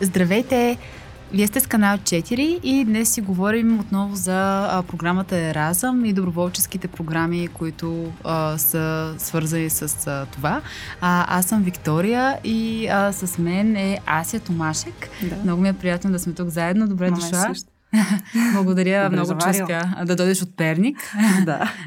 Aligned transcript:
Здравейте! 0.00 0.78
Вие 1.32 1.46
сте 1.46 1.60
с 1.60 1.66
канал 1.66 1.98
4 1.98 2.32
и 2.62 2.84
днес 2.84 3.08
си 3.08 3.20
говорим 3.20 3.80
отново 3.80 4.16
за 4.16 4.82
програмата 4.88 5.36
Еразъм 5.36 6.04
и 6.04 6.12
доброволческите 6.12 6.88
програми, 6.88 7.48
които 7.48 8.12
а, 8.24 8.58
са 8.58 9.14
свързани 9.18 9.70
с 9.70 10.06
а, 10.06 10.26
това. 10.26 10.60
А, 11.00 11.38
аз 11.38 11.46
съм 11.46 11.62
Виктория 11.62 12.38
и 12.44 12.88
а, 12.88 13.12
с 13.12 13.38
мен 13.38 13.76
е 13.76 13.98
Ася 14.06 14.40
Томашек. 14.40 15.08
Да. 15.22 15.36
Много 15.44 15.62
ми 15.62 15.68
е 15.68 15.72
приятно 15.72 16.10
да 16.10 16.18
сме 16.18 16.32
тук 16.32 16.48
заедно. 16.48 16.88
Добре 16.88 17.10
Маме 17.10 17.22
дошла. 17.22 17.46
Също. 17.48 17.77
Благодаря 18.54 19.10
много, 19.10 19.38
че 19.38 19.48
успя 19.48 20.04
да 20.06 20.16
дойдеш 20.16 20.42
от 20.42 20.56
Перник. 20.56 21.14
Да. 21.44 21.72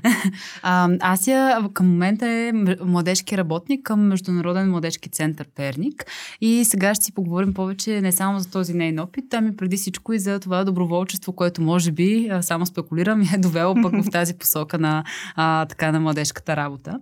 А, 0.64 0.90
Ася 1.00 1.70
към 1.74 1.88
момента 1.88 2.28
е 2.28 2.52
младежки 2.86 3.38
работник 3.38 3.84
към 3.84 4.08
Международен 4.08 4.70
младежки 4.70 5.10
център 5.10 5.48
Перник. 5.56 6.06
И 6.42 6.66
сега 6.66 6.96
ще 6.96 7.06
си 7.06 7.14
поговорим 7.14 7.54
повече 7.54 8.02
не 8.02 8.12
само 8.12 8.40
за 8.40 8.52
този 8.52 8.74
нейн 8.74 9.00
опит, 9.00 9.34
ами 9.34 9.56
преди 9.56 9.78
всичко 9.78 10.14
и 10.14 10.20
за 10.20 10.40
това 10.40 10.64
доброволчество, 10.64 11.34
което 11.34 11.62
може 11.62 11.92
би, 11.92 12.30
само 12.42 12.66
спекулирам, 12.66 13.22
е 13.34 13.38
довело 13.38 13.76
пък 13.82 14.04
в 14.04 14.10
тази 14.12 14.38
посока 14.38 14.80
на, 14.80 15.04
а, 15.36 15.66
така, 15.66 15.92
на 15.92 16.00
младежката 16.00 16.56
работа. 16.56 17.00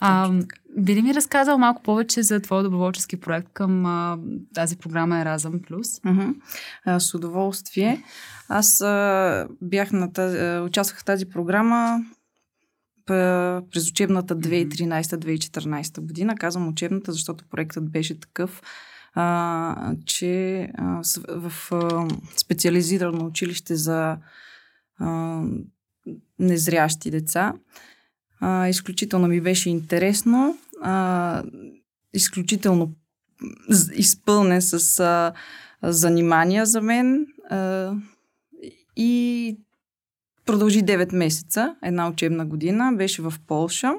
А, 0.00 0.32
би 0.78 0.94
ли 0.94 1.02
ми 1.02 1.14
разказал 1.14 1.58
малко 1.58 1.82
повече 1.82 2.22
за 2.22 2.40
твой 2.40 2.62
доброволчески 2.62 3.20
проект 3.20 3.48
към 3.52 3.86
а, 3.86 4.18
тази 4.54 4.76
програма 4.76 5.18
Еразъм 5.18 5.60
Плюс? 5.62 5.88
Uh-huh. 5.88 6.34
А, 6.84 7.00
с 7.00 7.14
удоволствие. 7.14 8.02
Аз 8.48 8.80
а, 8.80 9.48
бях 9.62 9.92
на 9.92 10.12
тази, 10.12 10.66
участвах 10.66 11.00
в 11.00 11.04
тази 11.04 11.28
програма 11.28 12.04
през 13.70 13.90
учебната 13.90 14.36
2013-2014 14.36 16.00
година. 16.00 16.36
Казвам 16.36 16.68
учебната, 16.68 17.12
защото 17.12 17.44
проектът 17.50 17.90
беше 17.90 18.20
такъв, 18.20 18.62
а, 19.14 19.94
че 20.06 20.60
а, 20.78 21.02
в 21.28 21.72
а, 21.72 22.08
специализирано 22.36 23.26
училище 23.26 23.76
за 23.76 24.18
а, 24.98 25.42
незрящи 26.38 27.10
деца 27.10 27.52
а, 28.40 28.68
изключително 28.68 29.28
ми 29.28 29.40
беше 29.40 29.70
интересно, 29.70 30.58
а, 30.82 31.42
изключително 32.14 32.92
изпълнен 33.94 34.62
с 34.62 35.00
а, 35.00 35.32
занимания 35.82 36.66
за 36.66 36.80
мен 36.80 37.26
а, 37.50 37.92
и 38.96 39.56
продължи 40.46 40.82
9 40.82 41.14
месеца, 41.14 41.76
една 41.82 42.08
учебна 42.08 42.46
година. 42.46 42.92
Беше 42.96 43.22
в 43.22 43.34
Полша, 43.46 43.92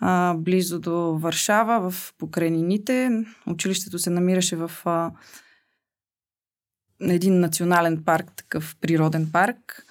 а, 0.00 0.34
близо 0.34 0.80
до 0.80 1.18
Варшава, 1.18 1.90
в 1.90 2.14
покрайнините. 2.18 3.24
Училището 3.46 3.98
се 3.98 4.10
намираше 4.10 4.56
в 4.56 4.70
а, 4.84 5.10
един 7.00 7.40
национален 7.40 8.04
парк, 8.04 8.32
такъв 8.36 8.76
природен 8.80 9.30
парк. 9.32 9.86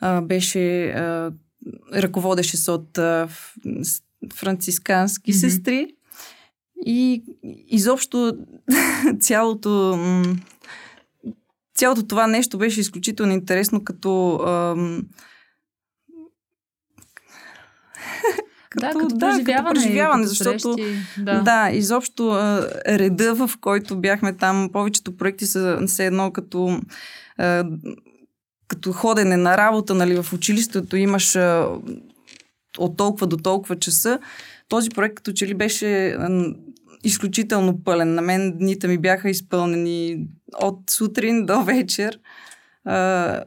А, 0.00 0.20
беше 0.20 0.90
а, 0.90 1.32
ръководеше 1.94 2.56
се 2.56 2.70
от 2.70 2.98
а, 2.98 3.28
францискански 4.34 5.32
mm-hmm. 5.32 5.40
сестри. 5.40 5.92
И 6.86 7.22
изобщо 7.68 8.36
цялото, 9.20 9.98
цялото 11.74 12.06
това 12.06 12.26
нещо 12.26 12.58
беше 12.58 12.80
изключително 12.80 13.32
интересно, 13.32 13.84
като. 13.84 14.40
Ам, 14.46 15.02
като, 18.70 18.86
да, 18.86 18.92
като 18.92 19.16
да, 19.16 19.26
преживяване. 19.26 19.68
Като 19.68 19.74
преживяване 19.74 20.22
като 20.22 20.28
защото 20.28 20.74
срещи, 20.74 20.96
да. 21.18 21.40
да, 21.40 21.70
изобщо 21.72 22.28
а, 22.28 22.70
реда, 22.88 23.34
в 23.34 23.50
който 23.60 24.00
бяхме 24.00 24.36
там, 24.36 24.68
повечето 24.72 25.16
проекти 25.16 25.46
са 25.46 25.78
все 25.86 26.06
едно 26.06 26.30
като 26.30 26.80
а, 27.38 27.64
като 28.68 28.92
ходене 28.92 29.36
на 29.36 29.56
работа, 29.56 29.94
нали, 29.94 30.22
в 30.22 30.32
училището 30.32 30.96
имаш 30.96 31.36
а, 31.36 31.68
от 32.78 32.96
толкова 32.96 33.26
до 33.26 33.36
толкова 33.36 33.78
часа. 33.78 34.18
Този 34.68 34.90
проект 34.90 35.14
като 35.14 35.32
че 35.32 35.46
ли 35.46 35.54
беше 35.54 36.08
а, 36.08 36.54
изключително 37.04 37.84
пълен. 37.84 38.14
На 38.14 38.22
мен 38.22 38.58
дните 38.58 38.88
ми 38.88 38.98
бяха 38.98 39.30
изпълнени 39.30 40.26
от 40.62 40.90
сутрин 40.90 41.46
до 41.46 41.62
вечер. 41.62 42.18
А, 42.84 43.44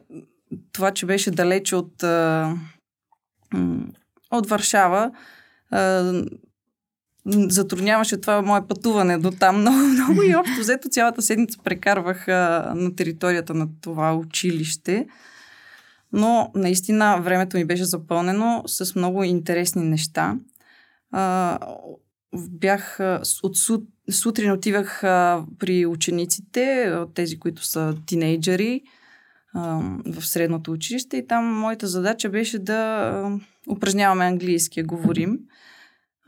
това, 0.72 0.90
че 0.90 1.06
беше 1.06 1.30
далече 1.30 1.76
от, 1.76 2.02
а, 2.02 2.54
от 4.30 4.48
Варшава, 4.48 5.10
а, 5.70 6.12
затрудняваше 7.32 8.20
това 8.20 8.42
мое 8.42 8.66
пътуване 8.68 9.18
до 9.18 9.30
там 9.30 9.60
много, 9.60 9.76
много 9.94 10.22
и 10.22 10.34
общо 10.34 10.60
взето 10.60 10.88
цялата 10.88 11.22
седмица 11.22 11.58
прекарвах 11.64 12.28
а, 12.28 12.72
на 12.76 12.96
територията 12.96 13.54
на 13.54 13.68
това 13.80 14.14
училище. 14.16 15.06
Но 16.12 16.50
наистина 16.54 17.20
времето 17.20 17.56
ми 17.56 17.64
беше 17.64 17.84
запълнено 17.84 18.62
с 18.66 18.94
много 18.94 19.24
интересни 19.24 19.82
неща. 19.82 20.36
А, 21.12 21.58
бях 22.36 23.00
от 23.42 23.56
сут, 23.56 23.84
сутрин 24.10 24.52
отивах 24.52 25.04
а, 25.04 25.44
при 25.58 25.86
учениците, 25.86 26.94
тези, 27.14 27.38
които 27.38 27.64
са 27.64 27.96
тинейджери 28.06 28.82
в 30.06 30.26
средното 30.26 30.72
училище 30.72 31.16
и 31.16 31.26
там 31.26 31.44
моята 31.44 31.86
задача 31.86 32.28
беше 32.28 32.58
да 32.58 33.38
упражняваме 33.68 34.24
английски, 34.24 34.82
говорим 34.82 35.38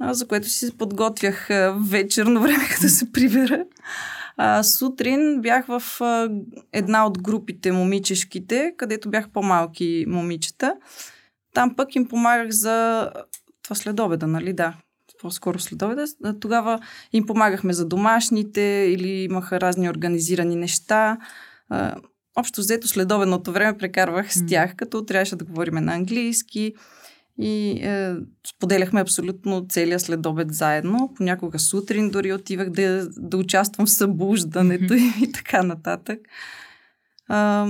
за 0.01 0.27
което 0.27 0.49
си 0.49 0.67
се 0.67 0.79
подготвях 0.79 1.49
вечерно 1.91 2.43
време, 2.43 2.69
като 2.75 2.89
се 2.89 3.13
прибера. 3.13 3.65
А, 4.37 4.63
сутрин 4.63 5.41
бях 5.41 5.67
в 5.67 5.83
а, 6.01 6.31
една 6.73 7.07
от 7.07 7.23
групите 7.23 7.73
момичешките, 7.73 8.75
където 8.77 9.11
бях 9.11 9.31
по-малки 9.31 10.05
момичета. 10.09 10.75
Там 11.55 11.77
пък 11.77 11.95
им 11.95 12.09
помагах 12.09 12.51
за 12.51 13.09
това 13.63 13.77
следобеда, 13.77 14.27
нали? 14.27 14.53
Да, 14.53 14.75
по-скоро 15.21 15.59
следобеда. 15.59 16.05
Тогава 16.41 16.81
им 17.13 17.27
помагахме 17.27 17.73
за 17.73 17.89
домашните 17.89 18.61
или 18.89 19.09
имаха 19.09 19.61
разни 19.61 19.91
организирани 19.91 20.57
неща. 20.57 21.19
А, 21.69 21.95
общо 22.37 22.61
взето 22.61 22.89
следобедното 22.89 23.53
време 23.53 23.79
прекарвах 23.79 24.35
с 24.35 24.47
тях, 24.47 24.77
като 24.77 25.05
трябваше 25.05 25.37
да 25.37 25.45
говорим 25.45 25.75
на 25.75 25.95
английски. 25.95 26.75
И 27.39 27.71
е, 27.71 28.17
споделяхме 28.47 29.01
абсолютно 29.01 29.67
целия 29.69 30.01
следобед 30.01 30.55
заедно. 30.55 31.13
Понякога 31.17 31.59
сутрин 31.59 32.11
дори 32.11 32.33
отивах 32.33 32.71
да, 32.71 33.09
да 33.17 33.37
участвам 33.37 33.87
в 33.87 33.91
събуждането 33.91 34.95
mm-hmm. 34.95 35.29
и 35.29 35.33
така 35.33 35.63
нататък. 35.63 36.19
А, 37.29 37.67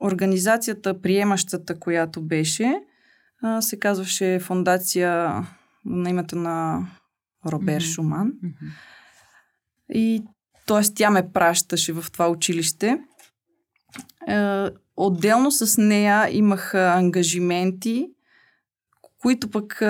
организацията, 0.00 1.00
приемащата, 1.00 1.78
която 1.78 2.22
беше, 2.22 2.74
а, 3.42 3.62
се 3.62 3.78
казваше 3.78 4.38
Фундация 4.38 5.32
на 5.84 6.10
името 6.10 6.36
на 6.36 6.86
Робер 7.46 7.82
mm-hmm. 7.82 7.94
Шуман. 7.94 8.32
Mm-hmm. 8.32 8.70
И 9.94 10.22
т.е. 10.66 10.94
тя 10.94 11.10
ме 11.10 11.32
пращаше 11.32 11.92
в 11.92 12.06
това 12.12 12.28
училище. 12.28 12.98
Е, 14.28 14.66
отделно 14.96 15.50
с 15.50 15.82
нея 15.82 16.28
имах 16.30 16.74
ангажименти 16.74 18.13
които 19.24 19.50
пък 19.50 19.82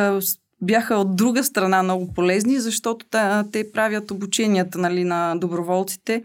бяха 0.63 0.95
от 0.95 1.17
друга 1.17 1.45
страна 1.45 1.83
много 1.83 2.15
полезни, 2.15 2.61
защото 2.61 3.07
те 3.53 3.73
правят 3.73 4.11
обученията 4.11 4.79
нали, 4.79 5.05
на 5.05 5.37
доброволците, 5.37 6.25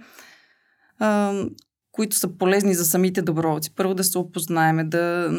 които 1.92 2.16
са 2.16 2.28
полезни 2.38 2.74
за 2.74 2.86
самите 2.86 3.22
доброволци. 3.22 3.76
Първо 3.76 3.94
да 3.94 4.04
се 4.04 4.18
опознаеме, 4.18 4.84
да, 4.84 5.32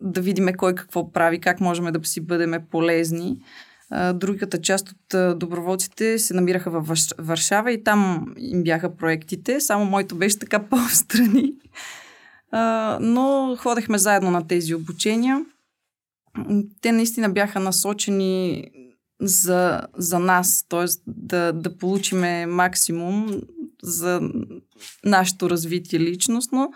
да 0.00 0.20
видим 0.20 0.48
кой 0.56 0.74
какво 0.74 1.12
прави, 1.12 1.40
как 1.40 1.60
можем 1.60 1.84
да 1.84 2.00
си 2.04 2.20
бъдем 2.20 2.54
полезни. 2.70 3.38
Другата 4.14 4.60
част 4.60 4.88
от 4.92 5.38
доброволците 5.38 6.18
се 6.18 6.34
намираха 6.34 6.70
в 6.70 6.96
Варшава 7.18 7.72
и 7.72 7.84
там 7.84 8.26
им 8.38 8.62
бяха 8.62 8.96
проектите. 8.96 9.60
Само 9.60 9.84
моето 9.84 10.16
беше 10.16 10.38
така 10.38 10.58
по-встрани. 10.70 11.52
Но 13.00 13.56
ходехме 13.58 13.98
заедно 13.98 14.30
на 14.30 14.46
тези 14.46 14.74
обучения 14.74 15.44
те 16.80 16.92
наистина 16.92 17.30
бяха 17.30 17.60
насочени 17.60 18.64
за, 19.20 19.80
за 19.96 20.18
нас, 20.18 20.66
т.е. 20.68 20.84
Да, 21.06 21.52
да 21.52 21.78
получиме 21.78 22.46
максимум 22.46 23.40
за 23.82 24.20
нашето 25.04 25.50
развитие 25.50 26.00
личностно. 26.00 26.72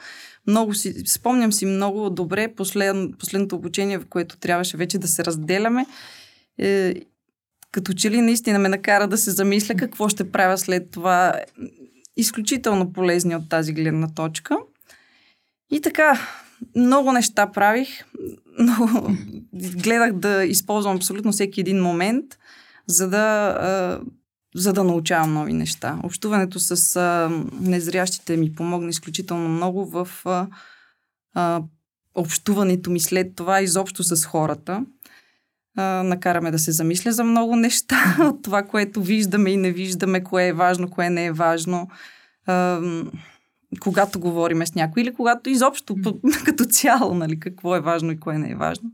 Много 0.46 0.74
си, 0.74 0.94
спомням 1.06 1.52
си 1.52 1.66
много 1.66 2.10
добре 2.10 2.54
послед, 2.54 2.96
последното 3.18 3.56
обучение, 3.56 3.98
в 3.98 4.06
което 4.06 4.38
трябваше 4.38 4.76
вече 4.76 4.98
да 4.98 5.08
се 5.08 5.24
разделяме. 5.24 5.86
Е, 6.58 6.94
като 7.72 7.92
че 7.92 8.10
ли 8.10 8.20
наистина 8.20 8.58
ме 8.58 8.68
накара 8.68 9.08
да 9.08 9.18
се 9.18 9.30
замисля 9.30 9.74
какво 9.74 10.08
ще 10.08 10.30
правя 10.32 10.58
след 10.58 10.90
това. 10.90 11.40
Изключително 12.16 12.92
полезни 12.92 13.36
от 13.36 13.48
тази 13.48 13.72
гледна 13.72 14.08
точка. 14.14 14.56
И 15.70 15.80
така, 15.80 16.20
много 16.76 17.12
неща 17.12 17.46
правих, 17.46 18.04
но 18.58 18.88
гледах 19.54 20.12
да 20.12 20.44
използвам 20.44 20.96
абсолютно 20.96 21.32
всеки 21.32 21.60
един 21.60 21.82
момент, 21.82 22.24
за 22.86 23.08
да, 23.08 24.00
за 24.54 24.72
да 24.72 24.84
научавам 24.84 25.34
нови 25.34 25.52
неща. 25.52 25.98
Общуването 26.02 26.58
с 26.60 27.00
незрящите 27.60 28.36
ми 28.36 28.54
помогна 28.54 28.88
изключително 28.88 29.48
много 29.48 29.84
в 29.84 30.08
общуването 32.14 32.90
ми 32.90 33.00
след 33.00 33.36
това 33.36 33.60
изобщо 33.60 34.02
с 34.02 34.24
хората. 34.24 34.84
Накараме 36.04 36.50
да 36.50 36.58
се 36.58 36.72
замисля 36.72 37.12
за 37.12 37.24
много 37.24 37.56
неща 37.56 38.16
от 38.20 38.42
това, 38.42 38.62
което 38.62 39.02
виждаме 39.02 39.50
и 39.50 39.56
не 39.56 39.72
виждаме, 39.72 40.24
кое 40.24 40.46
е 40.46 40.52
важно, 40.52 40.90
кое 40.90 41.10
не 41.10 41.26
е 41.26 41.32
важно. 41.32 41.88
А, 42.46 42.80
когато 43.76 44.20
говориме 44.20 44.66
с 44.66 44.74
някой 44.74 45.02
или 45.02 45.14
когато 45.14 45.50
изобщо 45.50 45.96
като 46.44 46.64
цяло, 46.64 47.14
нали, 47.14 47.40
какво 47.40 47.76
е 47.76 47.80
важно 47.80 48.12
и 48.12 48.20
кое 48.20 48.38
не 48.38 48.50
е 48.50 48.56
важно. 48.56 48.90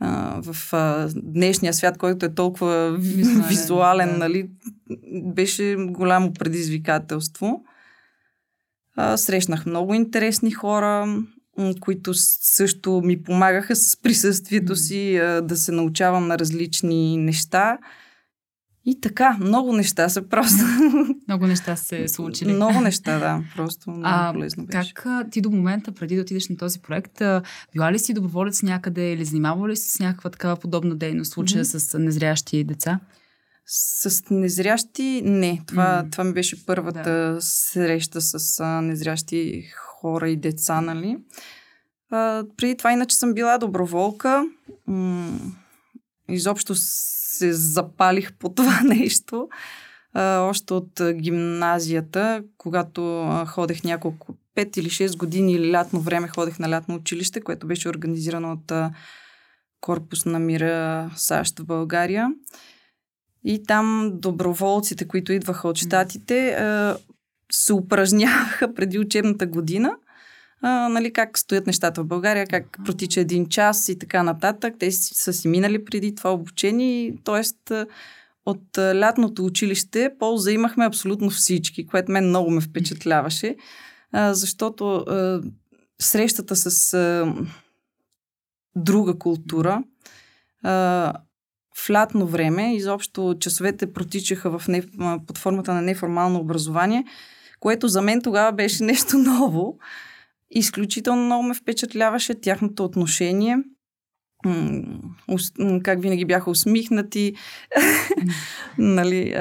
А, 0.00 0.40
в 0.42 0.72
а, 0.72 1.08
днешния 1.14 1.74
свят, 1.74 1.98
който 1.98 2.26
е 2.26 2.34
толкова 2.34 2.96
визуален, 2.98 3.48
визуален 3.48 4.10
да. 4.10 4.18
нали, 4.18 4.50
беше 5.24 5.76
голямо 5.78 6.32
предизвикателство. 6.32 7.64
А, 8.96 9.16
срещнах 9.16 9.66
много 9.66 9.94
интересни 9.94 10.50
хора, 10.50 11.18
които 11.80 12.14
също 12.14 13.00
ми 13.04 13.22
помагаха 13.22 13.76
с 13.76 13.96
присъствието 14.02 14.76
си 14.76 15.16
а, 15.16 15.40
да 15.40 15.56
се 15.56 15.72
научавам 15.72 16.26
на 16.26 16.38
различни 16.38 17.16
неща. 17.16 17.78
И 18.86 19.00
така, 19.00 19.36
много 19.40 19.72
неща 19.72 20.08
са 20.08 20.22
просто. 20.22 20.64
Много 21.28 21.46
неща 21.46 21.76
се 21.76 22.08
случили. 22.08 22.52
много 22.52 22.80
неща, 22.80 23.18
да. 23.18 23.42
Просто 23.56 23.90
много 23.90 24.06
а, 24.06 24.32
полезно 24.32 24.66
беше. 24.66 24.94
Как 24.94 25.30
ти 25.30 25.40
до 25.40 25.50
момента, 25.50 25.92
преди 25.92 26.16
да 26.16 26.22
отидеш 26.22 26.48
на 26.48 26.56
този 26.56 26.80
проект, 26.80 27.22
била 27.72 27.92
ли 27.92 27.98
си 27.98 28.14
доброволец 28.14 28.62
някъде 28.62 29.12
или 29.12 29.24
занимавала 29.24 29.68
ли 29.68 29.76
си 29.76 29.90
с 29.90 29.98
някаква 29.98 30.30
такава 30.30 30.56
подобна 30.56 30.96
дейност, 30.96 31.32
случая 31.32 31.64
mm-hmm. 31.64 31.78
с 31.78 31.98
незрящи 31.98 32.64
деца? 32.64 33.00
С 33.66 34.22
незрящи 34.30 35.22
не. 35.24 35.62
Това, 35.66 36.02
mm. 36.04 36.12
това 36.12 36.24
ми 36.24 36.32
беше 36.32 36.66
първата 36.66 37.32
да. 37.34 37.38
среща 37.40 38.20
с 38.20 38.60
а, 38.60 38.66
незрящи 38.82 39.64
хора 39.76 40.28
и 40.28 40.36
деца, 40.36 40.80
нали? 40.80 41.18
А, 42.10 42.44
преди 42.56 42.76
това 42.76 42.92
иначе 42.92 43.16
съм 43.16 43.34
била 43.34 43.58
доброволка. 43.58 44.46
М- 44.86 45.38
изобщо 46.28 46.74
се 47.40 47.52
запалих 47.52 48.32
по 48.32 48.48
това 48.48 48.80
нещо. 48.84 49.48
А, 50.12 50.38
още 50.38 50.74
от 50.74 51.00
гимназията, 51.12 52.42
когато 52.58 53.22
а, 53.22 53.46
ходех 53.46 53.84
няколко, 53.84 54.34
5 54.56 54.78
или 54.78 54.88
6 54.88 55.16
години 55.16 55.52
или 55.52 55.72
лятно 55.72 56.00
време 56.00 56.28
ходех 56.28 56.58
на 56.58 56.70
лятно 56.70 56.94
училище, 56.94 57.40
което 57.40 57.66
беше 57.66 57.88
организирано 57.88 58.52
от 58.52 58.70
а, 58.70 58.90
Корпус 59.80 60.24
на 60.24 60.38
мира 60.38 61.10
САЩ 61.16 61.58
в 61.58 61.64
България. 61.64 62.28
И 63.44 63.62
там 63.62 64.10
доброволците, 64.14 65.08
които 65.08 65.32
идваха 65.32 65.68
от 65.68 65.76
щатите, 65.76 66.56
се 67.52 67.72
упражняваха 67.72 68.74
преди 68.74 68.98
учебната 68.98 69.46
година. 69.46 69.96
А, 70.62 70.88
нали, 70.88 71.12
как 71.12 71.38
стоят 71.38 71.66
нещата 71.66 72.02
в 72.02 72.06
България, 72.06 72.46
как 72.46 72.78
протича 72.84 73.20
един 73.20 73.46
час 73.46 73.88
и 73.88 73.98
така 73.98 74.22
нататък. 74.22 74.74
Те 74.78 74.92
са 74.92 75.32
си 75.32 75.48
минали 75.48 75.84
преди 75.84 76.14
това 76.14 76.32
обучение. 76.32 77.14
Тоест, 77.24 77.72
от 78.46 78.78
лятното 78.78 79.44
училище 79.44 80.10
полза 80.18 80.52
имахме 80.52 80.86
абсолютно 80.86 81.30
всички, 81.30 81.86
което 81.86 82.12
мен 82.12 82.28
много 82.28 82.50
ме 82.50 82.60
впечатляваше, 82.60 83.56
а, 84.12 84.34
защото 84.34 84.96
а, 84.96 85.42
срещата 86.00 86.56
с 86.56 86.94
а, 86.94 87.34
друга 88.76 89.18
култура 89.18 89.82
а, 90.62 91.12
в 91.76 91.90
лятно 91.90 92.26
време, 92.26 92.76
изобщо 92.76 93.36
часовете 93.40 93.92
протичаха 93.92 94.58
в 94.58 94.68
не, 94.68 94.82
под 95.26 95.38
формата 95.38 95.74
на 95.74 95.82
неформално 95.82 96.38
образование, 96.38 97.04
което 97.60 97.88
за 97.88 98.02
мен 98.02 98.22
тогава 98.22 98.52
беше 98.52 98.84
нещо 98.84 99.18
ново. 99.18 99.78
Изключително 100.50 101.24
много 101.24 101.42
ме 101.42 101.54
впечатляваше 101.54 102.34
тяхното 102.34 102.84
отношение. 102.84 103.58
Как 105.82 106.02
винаги 106.02 106.24
бяха 106.24 106.50
усмихнати. 106.50 107.34
нали, 108.78 109.34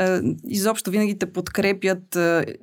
изобщо 0.48 0.92
винаги 0.92 1.20
те 1.20 1.34
подкрепят 1.34 2.18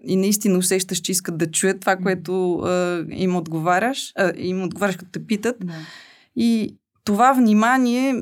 и 0.04 0.16
наистина 0.16 0.58
усещаш, 0.58 0.98
че 0.98 1.12
искат 1.12 1.38
да 1.38 1.50
чуят 1.50 1.80
това, 1.80 1.96
което 1.96 2.62
им 3.10 3.36
отговаряш, 3.36 4.12
им 4.36 4.62
отговаряш 4.62 4.96
като 4.96 5.10
те 5.10 5.26
питат. 5.26 5.56
И 6.36 6.76
това 7.04 7.32
внимание 7.32 8.14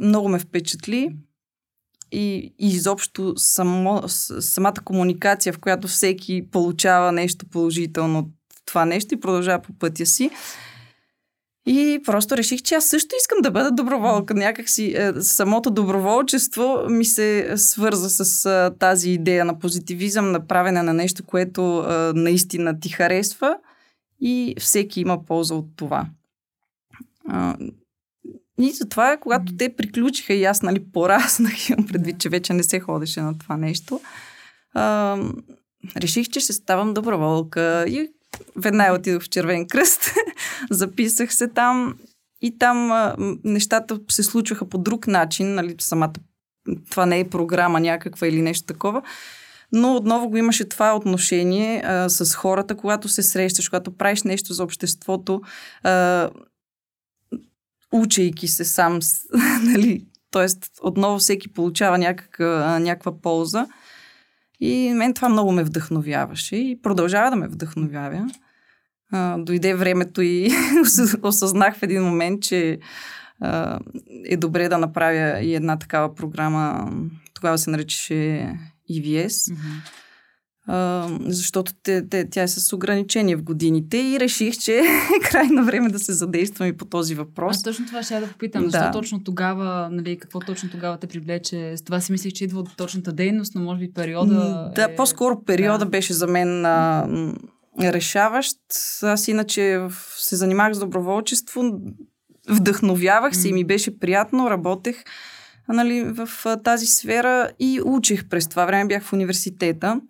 много 0.00 0.28
ме 0.28 0.38
впечатли 0.38 1.16
и, 2.12 2.54
и 2.58 2.68
изобщо 2.68 3.34
само, 3.36 4.02
самата 4.40 4.74
комуникация, 4.84 5.52
в 5.52 5.58
която 5.58 5.88
всеки 5.88 6.46
получава 6.50 7.12
нещо 7.12 7.46
положително 7.46 8.30
това 8.70 8.84
нещо 8.84 9.14
и 9.14 9.20
продължава 9.20 9.62
по 9.62 9.72
пътя 9.72 10.06
си. 10.06 10.30
И 11.66 12.00
просто 12.04 12.36
реших, 12.36 12.62
че 12.62 12.74
аз 12.74 12.84
също 12.84 13.14
искам 13.20 13.38
да 13.42 13.50
бъда 13.50 13.70
доброволка. 13.70 14.34
Някакси 14.34 14.94
е, 14.96 15.12
самото 15.22 15.70
доброволчество 15.70 16.78
ми 16.88 17.04
се 17.04 17.52
свърза 17.56 18.10
с 18.10 18.46
е, 18.46 18.78
тази 18.78 19.10
идея 19.10 19.44
на 19.44 19.58
позитивизъм, 19.58 20.32
на 20.32 20.46
правене 20.46 20.82
на 20.82 20.94
нещо, 20.94 21.24
което 21.24 21.84
е, 21.88 21.92
наистина 22.14 22.80
ти 22.80 22.88
харесва 22.88 23.56
и 24.20 24.54
всеки 24.58 25.00
има 25.00 25.24
полза 25.24 25.54
от 25.54 25.66
това. 25.76 26.06
И 28.58 28.70
затова, 28.70 29.16
когато 29.16 29.56
те 29.56 29.76
приключиха 29.76 30.34
и 30.34 30.44
аз, 30.44 30.62
нали, 30.62 30.84
пораснах, 30.92 31.68
имам 31.70 31.86
предвид, 31.86 32.18
че 32.18 32.28
вече 32.28 32.52
не 32.52 32.62
се 32.62 32.80
ходеше 32.80 33.20
на 33.20 33.38
това 33.38 33.56
нещо, 33.56 34.00
а, 34.74 35.16
реших, 35.96 36.28
че 36.28 36.40
ще 36.40 36.52
ставам 36.52 36.94
доброволка 36.94 37.84
и 37.88 38.08
веднага 38.56 38.94
отидох 38.94 39.22
в 39.22 39.28
Червен 39.28 39.68
кръст, 39.68 40.10
записах 40.70 41.34
се 41.34 41.48
там 41.48 41.94
и 42.42 42.58
там 42.58 42.92
а, 42.92 43.14
нещата 43.44 44.00
се 44.10 44.22
случваха 44.22 44.68
по 44.68 44.78
друг 44.78 45.06
начин, 45.06 45.54
нали, 45.54 45.74
самата 45.80 46.12
това 46.90 47.06
не 47.06 47.20
е 47.20 47.28
програма 47.28 47.80
някаква 47.80 48.28
или 48.28 48.42
нещо 48.42 48.66
такова, 48.66 49.02
но 49.72 49.96
отново 49.96 50.28
го 50.28 50.36
имаше 50.36 50.68
това 50.68 50.96
отношение 50.96 51.82
а, 51.84 52.08
с 52.08 52.34
хората, 52.34 52.76
когато 52.76 53.08
се 53.08 53.22
срещаш, 53.22 53.68
когато 53.68 53.96
правиш 53.96 54.22
нещо 54.22 54.52
за 54.52 54.64
обществото, 54.64 55.40
а, 55.82 56.30
учейки 57.92 58.48
се 58.48 58.64
сам, 58.64 59.00
нали, 59.62 60.06
т.е. 60.30 60.46
отново 60.82 61.18
всеки 61.18 61.52
получава 61.52 61.98
някаква, 61.98 62.78
някаква 62.78 63.20
полза. 63.20 63.66
И 64.60 64.92
мен 64.94 65.14
това 65.14 65.28
много 65.28 65.52
ме 65.52 65.64
вдъхновяваше 65.64 66.56
и 66.56 66.78
продължава 66.82 67.30
да 67.30 67.36
ме 67.36 67.48
вдъхновява. 67.48 68.30
А, 69.12 69.38
дойде 69.38 69.74
времето 69.74 70.22
и 70.22 70.50
осъзнах 71.22 71.76
в 71.76 71.82
един 71.82 72.02
момент, 72.02 72.42
че 72.42 72.78
а, 73.40 73.78
е 74.24 74.36
добре 74.36 74.68
да 74.68 74.78
направя 74.78 75.40
и 75.40 75.54
една 75.54 75.78
такава 75.78 76.14
програма. 76.14 76.92
Тогава 77.34 77.58
се 77.58 77.70
наричаше 77.70 78.52
EVS. 78.90 79.26
Mm-hmm 79.28 80.00
защото 81.26 81.72
те, 81.82 82.08
те, 82.08 82.30
тя 82.30 82.42
е 82.42 82.48
с 82.48 82.72
ограничения 82.72 83.38
в 83.38 83.42
годините 83.42 83.98
и 83.98 84.20
реших, 84.20 84.58
че 84.58 84.78
е 84.78 84.82
крайно 85.30 85.64
време 85.64 85.88
да 85.88 85.98
се 85.98 86.12
задействам 86.12 86.68
и 86.68 86.76
по 86.76 86.84
този 86.84 87.14
въпрос. 87.14 87.56
Аз 87.56 87.62
точно 87.62 87.86
това 87.86 88.02
ще 88.02 88.14
я 88.14 88.20
да 88.20 88.26
попитам. 88.26 88.64
Да. 88.64 88.70
Защо 88.70 88.90
точно 88.92 89.24
тогава, 89.24 89.88
нали, 89.92 90.18
какво 90.18 90.40
точно 90.40 90.70
тогава 90.70 90.98
те 90.98 91.06
привлече? 91.06 91.76
С 91.76 91.82
това 91.82 92.00
си 92.00 92.12
мислих, 92.12 92.32
че 92.32 92.44
идва 92.44 92.60
от 92.60 92.76
точната 92.76 93.12
дейност, 93.12 93.54
но 93.54 93.60
може 93.60 93.80
би 93.80 93.92
периода 93.92 94.70
Да, 94.74 94.84
е... 94.84 94.96
по-скоро 94.96 95.44
периода 95.44 95.84
да. 95.84 95.86
беше 95.86 96.12
за 96.12 96.26
мен 96.26 96.66
а, 96.66 97.08
решаващ. 97.80 98.56
Аз 99.02 99.28
иначе 99.28 99.80
се 100.16 100.36
занимавах 100.36 100.74
с 100.74 100.78
доброволчество, 100.80 101.62
вдъхновявах 102.48 103.36
се 103.36 103.48
и 103.48 103.52
ми 103.52 103.64
беше 103.64 103.98
приятно, 103.98 104.50
работех 104.50 105.04
нали, 105.68 106.04
в 106.04 106.28
тази 106.64 106.86
сфера 106.86 107.50
и 107.58 107.80
учих 107.84 108.28
през 108.28 108.48
това 108.48 108.66
време. 108.66 108.88
Бях 108.88 109.02
в 109.02 109.12
университета. 109.12 110.00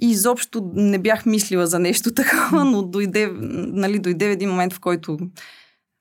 Изобщо 0.00 0.70
не 0.74 0.98
бях 0.98 1.26
мислила 1.26 1.66
за 1.66 1.78
нещо 1.78 2.10
такова, 2.14 2.64
но 2.64 2.82
дойде, 2.82 3.30
нали, 3.32 3.98
дойде 3.98 4.32
един 4.32 4.50
момент, 4.50 4.72
в 4.72 4.80
който, 4.80 5.18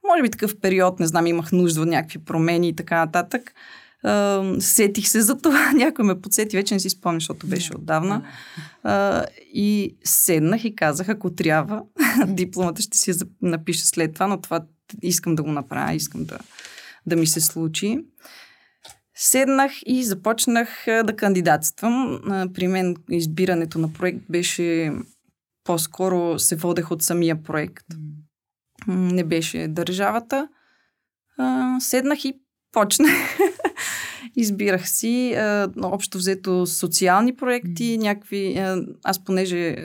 може 0.07 0.21
би 0.21 0.29
такъв 0.29 0.59
период, 0.59 0.99
не 0.99 1.07
знам, 1.07 1.27
имах 1.27 1.51
нужда 1.51 1.81
от 1.81 1.87
някакви 1.87 2.19
промени 2.19 2.69
и 2.69 2.75
така 2.75 2.97
нататък. 2.97 3.53
Uh, 4.05 4.59
сетих 4.59 5.07
се 5.07 5.21
за 5.21 5.37
това, 5.37 5.71
някой 5.75 6.05
ме 6.05 6.21
подсети, 6.21 6.57
вече 6.57 6.73
не 6.73 6.79
си 6.79 6.89
спомня, 6.89 7.19
защото 7.19 7.47
беше 7.47 7.75
отдавна. 7.75 8.25
Uh, 8.85 9.25
и 9.53 9.95
седнах 10.03 10.65
и 10.65 10.75
казах, 10.75 11.09
ако 11.09 11.35
трябва, 11.35 11.83
дипломата 12.27 12.81
ще 12.81 12.97
си 12.97 13.13
напиша 13.41 13.85
след 13.85 14.13
това, 14.13 14.27
но 14.27 14.41
това 14.41 14.61
искам 15.01 15.35
да 15.35 15.43
го 15.43 15.51
направя, 15.51 15.93
искам 15.93 16.25
да, 16.25 16.39
да 17.05 17.15
ми 17.15 17.27
се 17.27 17.41
случи. 17.41 17.99
Седнах 19.19 19.71
и 19.85 20.03
започнах 20.03 20.83
да 20.85 21.15
кандидатствам. 21.15 22.21
При 22.53 22.67
мен 22.67 22.95
избирането 23.09 23.79
на 23.79 23.93
проект 23.93 24.19
беше 24.29 24.91
по-скоро 25.63 26.39
се 26.39 26.55
водех 26.55 26.91
от 26.91 27.01
самия 27.01 27.43
проект. 27.43 27.85
Не 28.87 29.23
беше 29.23 29.67
държавата. 29.67 30.47
Седнах 31.79 32.25
и 32.25 32.33
почнах. 32.71 33.37
Избирах 34.35 34.89
си 34.89 35.35
общо 35.83 36.17
взето 36.17 36.67
социални 36.67 37.35
проекти, 37.35 37.97
някакви... 37.97 38.65
Аз 39.03 39.23
понеже 39.23 39.75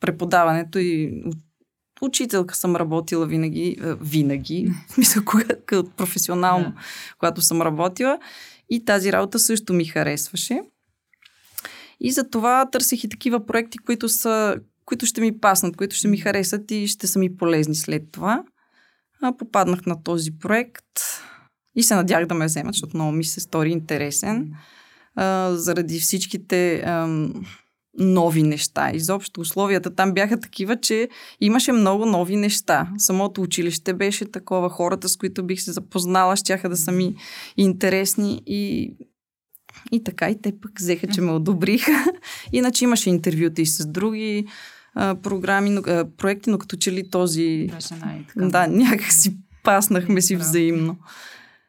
преподаването 0.00 0.78
и 0.78 1.22
учителка 2.00 2.56
съм 2.56 2.76
работила 2.76 3.26
винаги, 3.26 3.76
винаги, 4.00 4.72
мисля, 4.98 5.24
когато 5.24 5.84
професионално, 5.96 6.66
yeah. 6.66 7.16
когато 7.18 7.40
съм 7.40 7.62
работила. 7.62 8.18
И 8.70 8.84
тази 8.84 9.12
работа 9.12 9.38
също 9.38 9.72
ми 9.72 9.84
харесваше. 9.84 10.60
И 12.00 12.12
за 12.12 12.30
това 12.30 12.70
търсих 12.70 13.04
и 13.04 13.08
такива 13.08 13.46
проекти, 13.46 13.78
които, 13.78 14.08
са, 14.08 14.56
които 14.84 15.06
ще 15.06 15.20
ми 15.20 15.40
паснат, 15.40 15.76
които 15.76 15.96
ще 15.96 16.08
ми 16.08 16.16
харесат 16.16 16.70
и 16.70 16.86
ще 16.86 17.06
са 17.06 17.18
ми 17.18 17.36
полезни 17.36 17.74
след 17.74 18.02
това. 18.12 18.42
А, 19.22 19.36
попаднах 19.36 19.86
на 19.86 20.02
този 20.02 20.38
проект 20.38 20.84
и 21.74 21.82
се 21.82 21.94
надях 21.94 22.26
да 22.26 22.34
ме 22.34 22.46
вземат, 22.46 22.74
защото 22.74 22.96
много 22.96 23.12
ми 23.12 23.24
се 23.24 23.40
стори 23.40 23.70
интересен. 23.70 24.52
А, 25.14 25.54
заради 25.54 26.00
всичките 26.00 26.76
а, 26.76 27.28
нови 27.98 28.42
неща. 28.42 28.90
Изобщо 28.94 29.40
условията 29.40 29.94
там 29.94 30.12
бяха 30.12 30.40
такива, 30.40 30.80
че 30.80 31.08
имаше 31.40 31.72
много 31.72 32.06
нови 32.06 32.36
неща. 32.36 32.88
Самото 32.98 33.42
училище 33.42 33.94
беше 33.94 34.30
такова. 34.30 34.68
Хората, 34.68 35.08
с 35.08 35.16
които 35.16 35.46
бих 35.46 35.60
се 35.60 35.72
запознала, 35.72 36.36
щяха 36.36 36.68
да 36.68 36.76
са 36.76 36.92
ми 36.92 37.14
интересни 37.56 38.42
и 38.46 38.92
и 39.92 40.04
така, 40.04 40.30
и 40.30 40.40
те 40.42 40.60
пък 40.60 40.70
взеха, 40.78 41.06
че 41.06 41.20
ме 41.20 41.32
одобриха. 41.32 41.92
Иначе 42.52 42.84
имаше 42.84 43.10
интервюта 43.10 43.62
и 43.62 43.66
с 43.66 43.86
други 43.86 44.46
а, 44.94 45.14
програми, 45.14 45.70
но, 45.70 45.80
а, 45.86 46.04
проекти, 46.16 46.50
но 46.50 46.58
като 46.58 46.76
че 46.76 46.92
ли 46.92 47.10
този... 47.10 47.70
Да, 48.36 48.66
някак 48.66 49.12
си 49.12 49.36
паснахме 49.64 50.20
си 50.20 50.36
взаимно. 50.36 50.96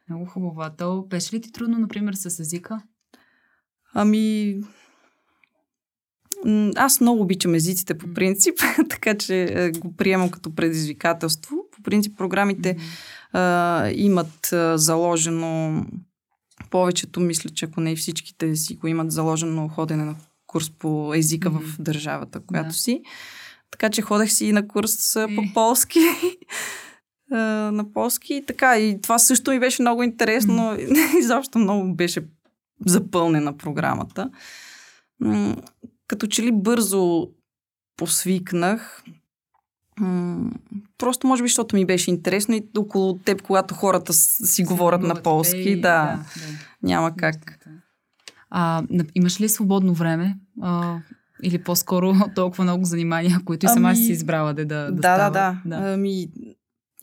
Много 0.08 0.26
хубаво. 0.26 0.70
То 0.78 1.06
беше 1.10 1.36
ли 1.36 1.40
ти 1.40 1.52
трудно, 1.52 1.78
например, 1.78 2.14
с 2.14 2.40
езика? 2.40 2.82
Ами, 3.94 4.56
аз 6.76 7.00
много 7.00 7.22
обичам 7.22 7.54
езиците 7.54 7.98
по 7.98 8.14
принцип, 8.14 8.54
така 8.88 9.14
че 9.14 9.42
е, 9.42 9.70
го 9.70 9.96
приемам 9.96 10.30
като 10.30 10.54
предизвикателство. 10.54 11.56
По 11.76 11.82
принцип 11.82 12.18
програмите 12.18 12.76
а, 13.32 13.88
имат 13.94 14.52
а, 14.52 14.78
заложено 14.78 15.84
повечето, 16.70 17.20
мисля, 17.20 17.50
че 17.50 17.64
ако 17.64 17.80
не 17.80 17.92
и 17.92 17.96
всичките 17.96 18.56
си 18.56 18.74
го 18.74 18.86
имат 18.86 19.12
заложено 19.12 19.68
ходене 19.68 20.04
на 20.04 20.16
курс 20.46 20.70
по 20.70 21.14
езика 21.14 21.50
mm-hmm. 21.50 21.76
в 21.76 21.82
държавата, 21.82 22.40
която 22.46 22.68
да. 22.68 22.74
си. 22.74 23.02
Така 23.70 23.90
че 23.90 24.02
ходех 24.02 24.32
си 24.32 24.52
на 24.52 24.68
курс 24.68 25.16
е. 25.16 25.26
по 25.36 25.42
полски. 25.54 25.98
на 27.30 27.84
полски 27.94 28.34
и 28.34 28.46
така. 28.46 28.78
И 28.78 29.00
това 29.00 29.18
също 29.18 29.50
ми 29.50 29.60
беше 29.60 29.82
много 29.82 30.02
интересно. 30.02 30.62
Mm-hmm. 30.62 31.18
Изобщо 31.20 31.58
много 31.58 31.94
беше 31.94 32.22
запълнена 32.86 33.56
програмата. 33.56 34.30
Като 36.08 36.26
че 36.26 36.42
ли 36.42 36.52
бързо 36.52 37.28
посвикнах. 37.96 39.02
Просто 40.98 41.26
може 41.26 41.42
би, 41.42 41.48
защото 41.48 41.76
ми 41.76 41.86
беше 41.86 42.10
интересно 42.10 42.54
и 42.54 42.68
около 42.78 43.18
теб, 43.18 43.42
когато 43.42 43.74
хората 43.74 44.12
си 44.12 44.64
говорят 44.64 45.02
на 45.02 45.22
полски, 45.22 45.80
да, 45.80 46.24
няма 46.82 47.16
как. 47.16 47.58
А, 48.50 48.82
имаш 49.14 49.40
ли 49.40 49.48
свободно 49.48 49.94
време? 49.94 50.38
А, 50.62 50.98
или 51.42 51.62
по-скоро 51.62 52.14
толкова 52.34 52.64
много 52.64 52.84
занимания, 52.84 53.40
които 53.44 53.66
и 53.66 53.68
сама 53.68 53.88
ами, 53.88 53.96
си 53.96 54.12
избрала 54.12 54.54
да, 54.54 54.66
да, 54.66 54.90
да, 54.90 55.18
да, 55.18 55.30
да. 55.30 55.60
да. 55.64 55.92
Ами, 55.92 56.28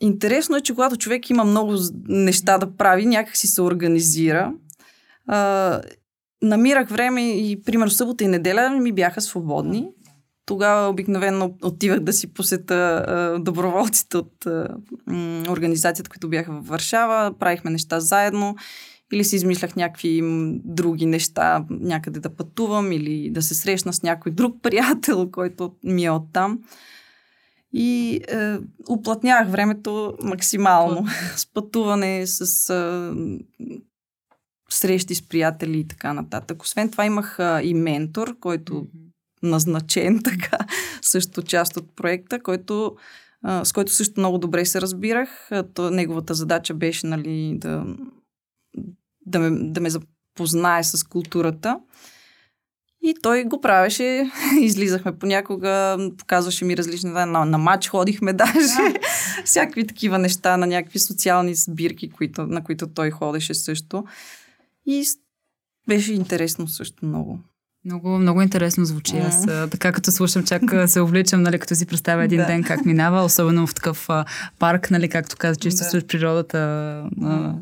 интересно 0.00 0.56
е, 0.56 0.60
че 0.60 0.74
когато 0.74 0.96
човек 0.96 1.30
има 1.30 1.44
много 1.44 1.74
неща 2.08 2.58
да 2.58 2.76
прави, 2.76 3.06
някак 3.06 3.36
си 3.36 3.46
се 3.46 3.62
организира. 3.62 4.52
А, 5.26 5.80
намирах 6.42 6.88
време 6.88 7.30
и, 7.30 7.62
примерно, 7.62 7.90
събота 7.90 8.24
и 8.24 8.28
неделя 8.28 8.70
ми 8.70 8.92
бяха 8.92 9.20
свободни. 9.20 9.88
Тогава 10.46 10.88
обикновено 10.88 11.54
отивах 11.62 12.00
да 12.00 12.12
си 12.12 12.34
посета 12.34 13.04
а, 13.06 13.38
доброволците 13.38 14.16
от 14.16 14.46
а, 14.46 14.76
м, 15.06 15.42
организацията, 15.48 16.10
които 16.10 16.28
бяха 16.28 16.52
в 16.52 16.68
Варшава. 16.68 17.34
Правихме 17.38 17.70
неща 17.70 18.00
заедно 18.00 18.56
или 19.12 19.24
си 19.24 19.36
измислях 19.36 19.76
някакви 19.76 20.20
други 20.64 21.06
неща, 21.06 21.64
някъде 21.70 22.20
да 22.20 22.36
пътувам 22.36 22.92
или 22.92 23.30
да 23.30 23.42
се 23.42 23.54
срещна 23.54 23.92
с 23.92 24.02
някой 24.02 24.32
друг 24.32 24.56
приятел, 24.62 25.30
който 25.30 25.74
ми 25.84 26.04
е 26.04 26.10
оттам. 26.10 26.58
И 27.72 28.20
е, 28.28 28.58
уплътнявах 28.88 29.50
времето 29.50 30.14
максимално 30.22 31.06
с 31.36 31.52
пътуване, 31.52 32.26
с 32.26 32.70
е, 32.70 33.12
срещи 34.70 35.14
с 35.14 35.28
приятели 35.28 35.78
и 35.78 35.88
така 35.88 36.12
нататък. 36.12 36.62
Освен 36.62 36.90
това 36.90 37.04
имах 37.04 37.36
е, 37.38 37.60
и 37.62 37.74
ментор, 37.74 38.38
който 38.40 38.72
mm-hmm 38.72 39.06
назначен 39.42 40.20
така, 40.24 40.58
също 41.02 41.42
част 41.42 41.76
от 41.76 41.96
проекта, 41.96 42.42
който, 42.42 42.96
а, 43.42 43.64
с 43.64 43.72
който 43.72 43.92
също 43.92 44.20
много 44.20 44.38
добре 44.38 44.64
се 44.64 44.80
разбирах. 44.80 45.50
То, 45.74 45.90
неговата 45.90 46.34
задача 46.34 46.74
беше 46.74 47.06
нали, 47.06 47.58
да, 47.58 47.84
да, 49.26 49.38
ме, 49.38 49.70
да 49.70 49.80
ме 49.80 49.90
запознае 49.90 50.84
с 50.84 51.04
културата. 51.04 51.80
И 53.02 53.14
той 53.22 53.44
го 53.44 53.60
правеше. 53.60 54.30
Излизахме 54.60 55.18
понякога, 55.18 55.98
показваше 56.18 56.64
ми 56.64 56.76
различни 56.76 57.10
на, 57.10 57.26
на, 57.26 57.44
на 57.44 57.58
матч 57.58 57.88
ходихме 57.88 58.32
даже. 58.32 58.94
Всякакви 59.44 59.86
такива 59.86 60.18
неща, 60.18 60.56
на 60.56 60.66
някакви 60.66 60.98
социални 60.98 61.54
сбирки, 61.54 62.10
които, 62.10 62.46
на 62.46 62.64
които 62.64 62.86
той 62.86 63.10
ходеше 63.10 63.54
също. 63.54 64.04
И 64.86 65.04
беше 65.88 66.12
интересно 66.12 66.68
също 66.68 67.06
много. 67.06 67.40
Много, 67.84 68.08
много 68.08 68.42
интересно 68.42 68.84
звучи. 68.84 69.16
Аз 69.16 69.46
така 69.70 69.92
като 69.92 70.12
слушам, 70.12 70.44
чак 70.44 70.62
се 70.86 71.00
увличам, 71.00 71.42
нали, 71.42 71.58
като 71.58 71.74
си 71.74 71.86
представя 71.86 72.24
един 72.24 72.38
да. 72.38 72.46
ден 72.46 72.62
как 72.62 72.84
минава, 72.84 73.22
особено 73.22 73.66
в 73.66 73.74
такъв 73.74 74.10
а, 74.10 74.24
парк, 74.58 74.90
нали, 74.90 75.08
както 75.08 75.36
каза, 75.36 75.56
че 75.56 75.68
да. 75.68 76.06
природата. 76.06 76.58
А, 77.22 77.54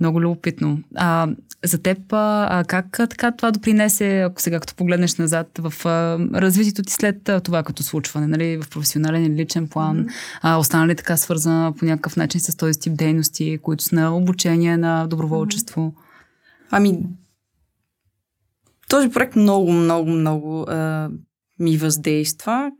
много 0.00 0.20
любопитно. 0.20 0.78
А, 0.94 1.28
за 1.64 1.78
теб, 1.78 1.98
а, 2.12 2.64
как 2.68 2.86
така 2.92 3.32
това 3.32 3.50
допринесе, 3.50 4.20
ако 4.20 4.42
сега 4.42 4.60
като 4.60 4.74
погледнеш 4.74 5.16
назад, 5.16 5.58
в 5.58 5.86
а, 5.86 6.18
развитието 6.40 6.82
ти 6.82 6.92
след 6.92 7.28
а, 7.28 7.40
това 7.40 7.62
като 7.62 7.82
случване, 7.82 8.26
нали, 8.26 8.56
в 8.62 8.70
професионален 8.70 9.24
или 9.24 9.34
личен 9.34 9.68
план, 9.68 9.96
mm-hmm. 9.96 10.12
а, 10.42 10.56
остана 10.56 10.86
ли 10.86 10.94
така 10.94 11.16
свързана 11.16 11.72
по 11.72 11.84
някакъв 11.84 12.16
начин 12.16 12.40
с 12.40 12.56
този 12.56 12.80
тип 12.80 12.96
дейности, 12.96 13.58
които 13.62 13.84
са 13.84 13.94
на 13.94 14.16
обучение, 14.16 14.76
на 14.76 15.06
доброволчество? 15.06 15.80
Mm-hmm. 15.80 16.03
Ами, 16.76 16.98
този 18.88 19.08
проект 19.10 19.36
много, 19.36 19.72
много, 19.72 20.10
много 20.10 20.62
а, 20.62 21.10
ми 21.58 21.76
въздейства. 21.76 22.72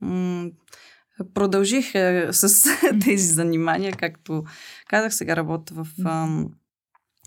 М- 0.00 0.50
продължих 1.34 1.94
а, 1.94 2.28
с 2.32 2.70
тези 3.04 3.26
занимания, 3.26 3.92
както 3.92 4.44
казах, 4.88 5.14
сега 5.14 5.36
работя 5.36 5.74
в 5.74 5.86
а, 6.04 6.28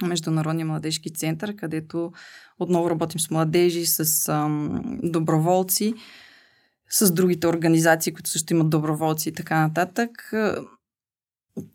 Международния 0.08 0.66
младежки 0.66 1.14
център, 1.14 1.56
където 1.56 2.12
отново 2.60 2.90
работим 2.90 3.20
с 3.20 3.30
младежи, 3.30 3.86
с 3.86 4.30
а, 4.30 4.50
доброволци, 5.04 5.94
с 6.90 7.12
другите 7.12 7.48
организации, 7.48 8.14
които 8.14 8.30
също 8.30 8.54
имат 8.54 8.70
доброволци 8.70 9.30
и 9.30 9.34
така 9.34 9.60
нататък, 9.60 10.32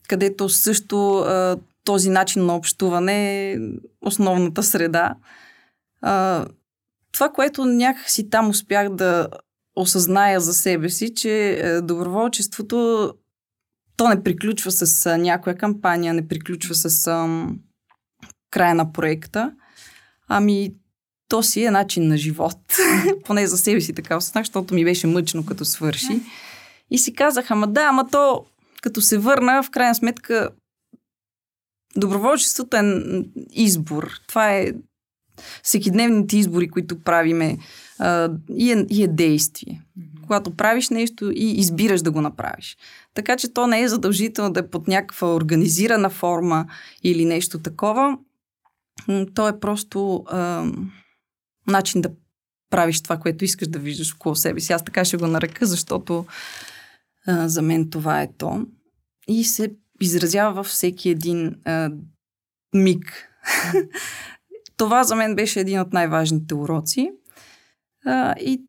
където 0.08 0.48
също 0.48 1.18
а, 1.18 1.56
този 1.84 2.10
начин 2.10 2.46
на 2.46 2.56
общуване 2.56 3.52
е 3.52 3.58
основната 4.00 4.62
среда. 4.62 5.14
А, 6.00 6.46
това, 7.12 7.28
което 7.28 7.64
някакси 7.64 8.30
там 8.30 8.48
успях 8.48 8.88
да 8.88 9.28
осъзная 9.76 10.40
за 10.40 10.54
себе 10.54 10.88
си, 10.88 11.14
че 11.14 11.50
е, 11.50 11.80
доброволчеството 11.80 13.10
то 13.96 14.08
не 14.08 14.22
приключва 14.22 14.70
с 14.70 15.18
някоя 15.18 15.56
кампания, 15.56 16.14
не 16.14 16.28
приключва 16.28 16.74
с 16.74 17.06
а, 17.06 17.46
края 18.50 18.74
на 18.74 18.92
проекта, 18.92 19.52
ами 20.28 20.74
то 21.28 21.42
си 21.42 21.64
е 21.64 21.70
начин 21.70 22.08
на 22.08 22.16
живот. 22.16 22.58
Поне 23.24 23.46
за 23.46 23.58
себе 23.58 23.80
си 23.80 23.92
така 23.92 24.16
осъзнах, 24.16 24.44
защото 24.44 24.74
ми 24.74 24.84
беше 24.84 25.06
мъчно 25.06 25.46
като 25.46 25.64
свърши. 25.64 26.20
И 26.90 26.98
си 26.98 27.14
казах, 27.14 27.50
ама 27.50 27.66
да, 27.66 27.82
ама 27.82 28.08
то 28.10 28.44
като 28.82 29.00
се 29.00 29.18
върна, 29.18 29.62
в 29.62 29.70
крайна 29.70 29.94
сметка 29.94 30.50
доброволчеството 31.96 32.76
е 32.76 33.00
избор. 33.52 34.10
Това 34.26 34.54
е 34.54 34.72
всекидневните 35.62 36.36
избори, 36.36 36.68
които 36.68 37.00
правиме, 37.00 37.58
а, 37.98 38.30
и, 38.56 38.72
е, 38.72 38.86
и 38.90 39.02
е 39.04 39.08
действие. 39.08 39.82
Mm-hmm. 39.98 40.22
Когато 40.22 40.56
правиш 40.56 40.88
нещо 40.88 41.30
и 41.34 41.60
избираш 41.60 42.02
да 42.02 42.10
го 42.10 42.20
направиш. 42.20 42.76
Така 43.14 43.36
че 43.36 43.52
то 43.52 43.66
не 43.66 43.80
е 43.80 43.88
задължително 43.88 44.52
да 44.52 44.60
е 44.60 44.68
под 44.68 44.88
някаква 44.88 45.34
организирана 45.34 46.10
форма 46.10 46.66
или 47.02 47.24
нещо 47.24 47.58
такова. 47.58 48.18
То 49.34 49.48
е 49.48 49.60
просто 49.60 50.24
а, 50.26 50.70
начин 51.66 52.00
да 52.00 52.10
правиш 52.70 53.02
това, 53.02 53.16
което 53.16 53.44
искаш 53.44 53.68
да 53.68 53.78
виждаш 53.78 54.14
около 54.14 54.36
себе 54.36 54.60
си. 54.60 54.72
Аз 54.72 54.84
така 54.84 55.04
ще 55.04 55.16
го 55.16 55.26
нарека, 55.26 55.66
защото 55.66 56.26
а, 57.26 57.48
за 57.48 57.62
мен 57.62 57.90
това 57.90 58.22
е 58.22 58.32
то. 58.38 58.66
И 59.28 59.44
се 59.44 59.74
изразява 60.00 60.54
във 60.54 60.66
всеки 60.66 61.10
един 61.10 61.54
а, 61.64 61.90
миг. 62.74 63.28
това 64.76 65.04
за 65.04 65.16
мен 65.16 65.34
беше 65.34 65.60
един 65.60 65.80
от 65.80 65.92
най-важните 65.92 66.54
уроци. 66.54 67.10
А, 68.06 68.34
и, 68.40 68.64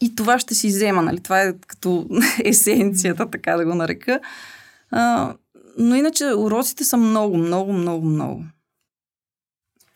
и 0.00 0.14
това 0.14 0.38
ще 0.38 0.54
си 0.54 0.68
взема, 0.68 1.02
нали? 1.02 1.20
Това 1.20 1.42
е 1.42 1.52
като 1.66 2.08
есенцията, 2.44 3.30
така 3.30 3.56
да 3.56 3.64
го 3.64 3.74
нарека. 3.74 4.20
А, 4.90 5.34
но 5.78 5.94
иначе 5.94 6.24
уроците 6.24 6.84
са 6.84 6.96
много, 6.96 7.36
много, 7.36 7.72
много, 7.72 8.06
много. 8.06 8.44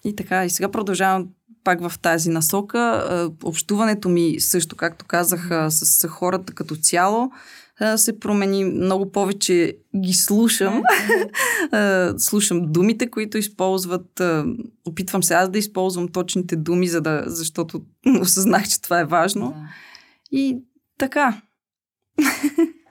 И 0.05 0.17
така, 0.17 0.45
и 0.45 0.51
сега 0.51 0.71
продължавам 0.71 1.29
пак 1.65 1.89
в 1.89 1.99
тази 1.99 2.31
насока. 2.31 3.31
Общуването 3.45 4.09
ми 4.09 4.41
също, 4.41 4.77
както 4.77 5.05
казах, 5.05 5.49
с 5.69 6.09
хората 6.09 6.55
като 6.55 6.77
цяло 6.77 7.31
се 7.97 8.21
промени. 8.21 8.65
Много 8.65 9.13
повече 9.13 9.77
ги 9.97 10.13
слушам. 10.13 10.83
слушам 12.19 12.73
думите, 12.73 13.11
които 13.11 13.39
използват. 13.39 14.23
Опитвам 14.85 15.23
се 15.23 15.35
аз 15.35 15.51
да 15.51 15.59
използвам 15.59 16.09
точните 16.09 16.57
думи, 16.57 16.89
за 16.89 17.01
да, 17.01 17.23
защото 17.27 17.83
осъзнах, 18.21 18.69
че 18.69 18.81
това 18.81 19.01
е 19.01 19.05
важно. 19.05 19.55
И 20.33 20.59
така. 20.99 21.43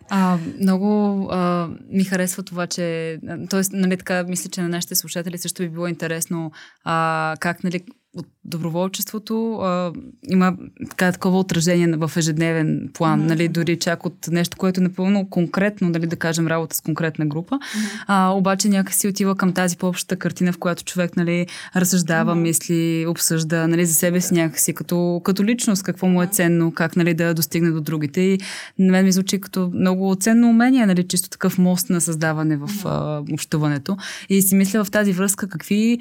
А, 0.09 0.37
много 0.61 1.21
а, 1.31 1.69
ми 1.89 2.03
харесва 2.03 2.43
това, 2.43 2.67
че. 2.67 3.17
Тоест, 3.49 3.71
нали, 3.73 3.97
така, 3.97 4.23
мисля, 4.23 4.49
че 4.49 4.61
на 4.61 4.69
нашите 4.69 4.95
слушатели 4.95 5.37
също 5.37 5.63
би 5.63 5.69
било 5.69 5.87
интересно 5.87 6.51
а, 6.83 7.35
как, 7.39 7.63
нали, 7.63 7.81
от 8.19 8.27
доброволчеството 8.45 9.53
а, 9.53 9.93
има 10.29 10.53
така 10.89 11.11
такова 11.11 11.39
отражение 11.39 11.87
в 11.87 12.11
ежедневен 12.17 12.89
план, 12.93 13.21
mm-hmm. 13.21 13.25
нали, 13.27 13.47
дори 13.47 13.79
чак 13.79 14.05
от 14.05 14.27
нещо, 14.31 14.57
което 14.57 14.79
е 14.79 14.83
напълно 14.83 15.29
конкретно, 15.29 15.89
нали, 15.89 16.07
да 16.07 16.15
кажем, 16.15 16.47
работа 16.47 16.75
с 16.75 16.81
конкретна 16.81 17.25
група, 17.25 17.55
mm-hmm. 17.55 18.03
а, 18.07 18.29
обаче 18.29 18.69
някакси 18.69 19.07
отива 19.07 19.35
към 19.35 19.53
тази 19.53 19.77
по-общата 19.77 20.15
картина, 20.15 20.53
в 20.53 20.57
която 20.57 20.83
човек 20.83 21.17
нали, 21.17 21.47
разсъждава, 21.75 22.35
mm-hmm. 22.35 22.39
мисли, 22.39 23.05
обсъжда 23.07 23.67
нали, 23.67 23.85
за 23.85 23.93
себе 23.93 24.21
си 24.21 24.33
някакси 24.33 24.73
като, 24.73 25.21
като 25.23 25.43
личност, 25.43 25.83
какво 25.83 26.07
му 26.07 26.23
е 26.23 26.27
ценно, 26.27 26.71
как 26.71 26.95
нали, 26.95 27.13
да 27.13 27.33
достигне 27.33 27.71
до 27.71 27.81
другите. 27.81 28.21
И 28.21 28.39
на 28.79 28.91
мен 28.91 29.05
ми 29.05 29.11
звучи 29.11 29.41
като 29.41 29.71
много 29.73 30.15
ценно 30.15 30.49
умение, 30.49 30.85
нали, 30.85 31.07
чисто 31.07 31.29
такъв 31.29 31.57
мост 31.57 31.89
на 31.89 32.01
създаване 32.01 32.57
в 32.57 32.69
а, 32.85 33.23
общуването. 33.33 33.97
И 34.29 34.41
си 34.41 34.55
мисля 34.55 34.83
в 34.83 34.91
тази 34.91 35.13
връзка 35.13 35.47
какви 35.47 35.99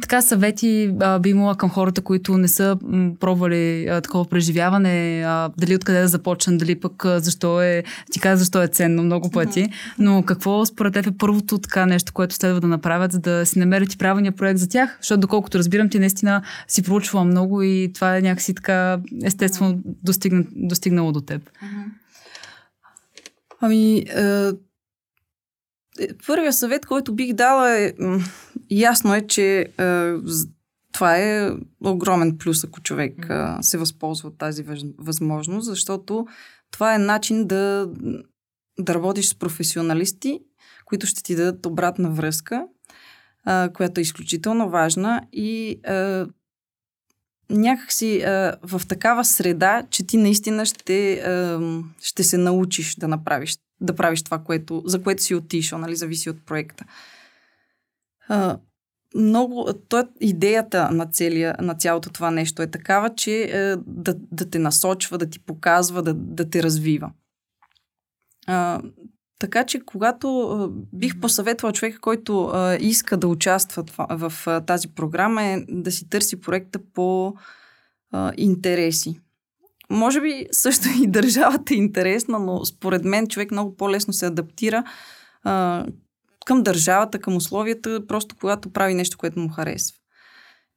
така 0.00 0.22
съвети 0.22 0.94
а, 1.00 1.18
би 1.18 1.30
имала 1.30 1.55
към 1.56 1.70
хората, 1.70 2.02
които 2.02 2.38
не 2.38 2.48
са 2.48 2.76
пробвали 3.20 3.86
а, 3.86 4.00
такова 4.00 4.28
преживяване, 4.28 5.22
а, 5.26 5.50
дали 5.58 5.76
откъде 5.76 6.00
да 6.00 6.08
започнат, 6.08 6.58
дали 6.58 6.80
пък 6.80 7.04
а, 7.04 7.20
защо 7.20 7.62
е, 7.62 7.84
ти 8.12 8.20
каза 8.20 8.38
защо 8.38 8.62
е 8.62 8.68
ценно 8.68 9.02
много 9.02 9.30
пъти, 9.30 9.68
но 9.98 10.22
какво 10.22 10.66
според 10.66 10.92
теб 10.92 11.06
е 11.06 11.18
първото 11.18 11.58
така 11.58 11.86
нещо, 11.86 12.12
което 12.12 12.34
следва 12.34 12.60
да 12.60 12.66
направят, 12.66 13.12
за 13.12 13.18
да 13.18 13.46
си 13.46 13.58
намерят 13.58 13.92
и 13.92 13.98
правилния 13.98 14.32
проект 14.32 14.58
за 14.60 14.68
тях? 14.68 14.96
Защото 15.00 15.20
доколкото 15.20 15.58
разбирам, 15.58 15.88
ти 15.88 15.98
наистина 15.98 16.42
си 16.68 16.82
проучвала 16.82 17.24
много 17.24 17.62
и 17.62 17.90
това 17.94 18.16
е 18.16 18.22
някакси 18.22 18.54
така 18.54 18.98
естествено 19.24 19.80
достигна, 19.84 20.44
достигнало 20.56 21.12
до 21.12 21.20
теб. 21.20 21.50
Ами, 23.60 23.98
е, 23.98 24.50
първия 26.26 26.52
съвет, 26.52 26.86
който 26.86 27.14
бих 27.14 27.32
дала 27.32 27.78
е 27.78 27.92
ясно 28.70 29.14
е, 29.14 29.26
че 29.26 29.58
е, 29.58 30.12
това 30.96 31.18
е 31.18 31.50
огромен 31.84 32.38
плюс, 32.38 32.64
ако 32.64 32.80
човек 32.80 33.30
а, 33.30 33.62
се 33.62 33.78
възползва 33.78 34.28
от 34.28 34.38
тази 34.38 34.64
възможност, 34.98 35.66
защото 35.66 36.26
това 36.70 36.94
е 36.94 36.98
начин 36.98 37.46
да, 37.46 37.90
да 38.78 38.94
работиш 38.94 39.28
с 39.28 39.34
професионалисти, 39.34 40.40
които 40.84 41.06
ще 41.06 41.22
ти 41.22 41.34
дадат 41.34 41.66
обратна 41.66 42.10
връзка, 42.10 42.66
а, 43.44 43.70
която 43.74 44.00
е 44.00 44.02
изключително 44.02 44.70
важна 44.70 45.22
и 45.32 45.80
а, 45.86 46.26
някакси 47.50 48.20
а, 48.20 48.56
в 48.62 48.82
такава 48.88 49.24
среда, 49.24 49.82
че 49.90 50.06
ти 50.06 50.16
наистина 50.16 50.66
ще, 50.66 51.12
а, 51.12 51.60
ще 52.02 52.24
се 52.24 52.38
научиш 52.38 52.94
да 52.94 53.08
направиш, 53.08 53.56
да 53.80 53.94
правиш 53.94 54.22
това, 54.22 54.38
което, 54.38 54.82
за 54.86 55.02
което 55.02 55.22
си 55.22 55.34
отишъл, 55.34 55.78
нали, 55.78 55.96
зависи 55.96 56.30
от 56.30 56.46
проекта. 56.46 56.84
А, 58.28 58.58
много, 59.14 59.72
то, 59.88 60.04
идеята 60.20 60.90
на, 60.90 61.06
целия, 61.06 61.56
на 61.60 61.74
цялото 61.74 62.10
това 62.10 62.30
нещо 62.30 62.62
е 62.62 62.70
такава, 62.70 63.14
че 63.14 63.42
е, 63.42 63.76
да, 63.86 64.14
да 64.32 64.50
те 64.50 64.58
насочва, 64.58 65.18
да 65.18 65.30
ти 65.30 65.38
показва, 65.38 66.02
да, 66.02 66.14
да 66.14 66.50
те 66.50 66.62
развива. 66.62 67.10
А, 68.46 68.82
така 69.38 69.64
че, 69.64 69.80
когато 69.80 70.40
а, 70.40 70.68
бих 70.92 71.20
посъветвала 71.20 71.72
човека, 71.72 72.00
който 72.00 72.44
а, 72.44 72.76
иска 72.80 73.16
да 73.16 73.28
участва 73.28 73.84
в, 73.96 74.06
в 74.28 74.46
а, 74.46 74.60
тази 74.60 74.88
програма, 74.88 75.42
е 75.42 75.64
да 75.68 75.92
си 75.92 76.08
търси 76.08 76.40
проекта 76.40 76.78
по 76.94 77.34
а, 78.12 78.32
интереси. 78.36 79.20
Може 79.90 80.20
би 80.20 80.46
също 80.52 80.88
и 81.02 81.06
държавата 81.10 81.74
е 81.74 81.76
интересна, 81.76 82.38
но 82.38 82.64
според 82.64 83.04
мен 83.04 83.28
човек 83.28 83.50
много 83.50 83.76
по-лесно 83.76 84.12
се 84.12 84.26
адаптира 84.26 84.84
а, 85.42 85.86
към 86.46 86.62
държавата, 86.62 87.18
към 87.18 87.36
условията, 87.36 88.06
просто 88.06 88.36
когато 88.40 88.72
прави 88.72 88.94
нещо, 88.94 89.18
което 89.18 89.40
му 89.40 89.48
харесва. 89.48 89.96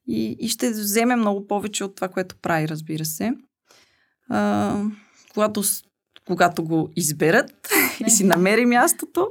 И, 0.07 0.37
и 0.39 0.49
ще 0.49 0.69
вземе 0.69 1.15
много 1.15 1.47
повече 1.47 1.83
от 1.83 1.95
това, 1.95 2.07
което 2.07 2.35
прави, 2.41 2.67
разбира 2.67 3.05
се. 3.05 3.33
А, 4.29 4.75
когато, 5.33 5.63
когато 6.27 6.63
го 6.63 6.89
изберат 6.95 7.69
и 8.07 8.09
си 8.09 8.23
намери 8.23 8.65
мястото. 8.65 9.27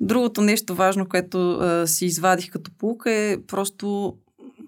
Другото 0.00 0.40
нещо 0.40 0.74
важно, 0.74 1.08
което 1.08 1.52
а, 1.52 1.86
си 1.86 2.06
извадих 2.06 2.50
като 2.50 2.70
полука 2.78 3.10
е 3.10 3.38
просто 3.46 4.16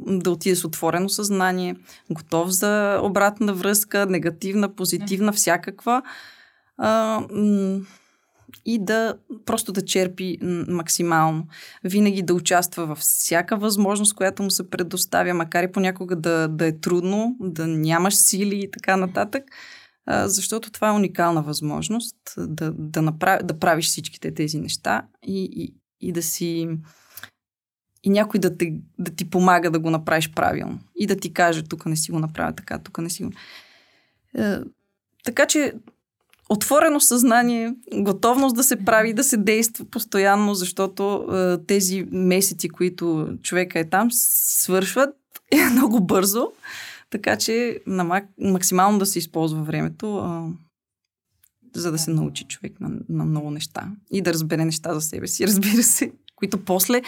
да 0.01 0.31
отиде 0.31 0.57
с 0.57 0.64
отворено 0.64 1.09
съзнание, 1.09 1.77
готов 2.11 2.51
за 2.51 3.01
обратна 3.03 3.55
връзка, 3.55 4.07
негативна, 4.07 4.75
позитивна, 4.75 5.33
всякаква. 5.33 6.03
А, 6.79 7.21
м- 7.33 7.81
и 8.64 8.85
да 8.85 9.14
просто 9.45 9.73
да 9.73 9.85
черпи 9.85 10.38
максимално. 10.69 11.47
Винаги 11.85 12.23
да 12.23 12.35
участва 12.35 12.87
във 12.87 12.99
всяка 12.99 13.57
възможност, 13.57 14.14
която 14.14 14.42
му 14.42 14.51
се 14.51 14.71
предоставя, 14.71 15.35
макар 15.35 15.62
и 15.62 15.73
понякога 15.73 16.16
да, 16.16 16.49
да 16.49 16.66
е 16.66 16.81
трудно, 16.81 17.37
да 17.40 17.66
нямаш 17.66 18.14
сили 18.14 18.62
и 18.62 18.71
така 18.71 18.97
нататък, 18.97 19.45
защото 20.09 20.71
това 20.71 20.88
е 20.88 20.92
уникална 20.92 21.42
възможност 21.42 22.16
да, 22.38 22.73
да, 22.73 23.03
направи, 23.03 23.45
да 23.45 23.59
правиш 23.59 23.87
всичките 23.87 24.35
тези 24.35 24.61
неща 24.61 25.03
и, 25.27 25.49
и, 25.53 25.75
и 26.09 26.12
да 26.12 26.23
си 26.23 26.69
и 28.07 28.11
някой 28.11 28.40
да, 28.40 28.57
те, 28.57 28.75
да 28.99 29.14
ти 29.14 29.31
помага 29.31 29.71
да 29.71 29.79
го 29.79 29.90
направиш 29.90 30.33
правилно. 30.33 30.79
И 30.97 31.07
да 31.07 31.16
ти 31.16 31.33
каже, 31.33 31.62
тук 31.62 31.87
не 31.87 31.97
си 31.97 32.11
го 32.11 32.19
направя 32.19 32.53
така, 32.53 32.79
тук 32.79 32.99
не 32.99 33.11
си 33.11 33.25
го... 33.25 33.31
Е, 34.38 34.59
така 35.25 35.47
че 35.47 35.73
отворено 36.48 37.00
съзнание, 37.00 37.74
готовност 37.94 38.56
да 38.56 38.62
се 38.62 38.76
прави, 38.76 39.14
да 39.14 39.24
се 39.24 39.37
действа 39.37 39.85
постоянно, 39.85 40.54
защото 40.54 41.26
е, 41.32 41.66
тези 41.66 42.06
месеци, 42.11 42.68
които 42.68 43.28
човека 43.42 43.78
е 43.78 43.88
там, 43.88 44.09
свършват 44.12 45.11
е 45.52 45.64
много 45.72 46.00
бързо. 46.00 46.52
Така 47.11 47.37
че 47.37 47.80
на 47.87 48.04
мак, 48.04 48.24
максимално 48.38 48.98
да 48.98 49.06
се 49.06 49.18
използва 49.18 49.62
времето, 49.62 50.18
е, 51.74 51.80
за 51.80 51.92
да 51.92 51.98
се 51.98 52.11
научи 52.11 52.44
човек 52.44 52.80
на, 52.80 52.90
на 53.09 53.24
много 53.24 53.50
неща 53.50 53.88
и 54.12 54.22
да 54.22 54.32
разбере 54.32 54.64
неща 54.64 54.94
за 54.94 55.00
себе 55.00 55.26
си, 55.26 55.46
разбира 55.46 55.82
се, 55.82 56.12
които 56.37 56.64
после 56.64 57.02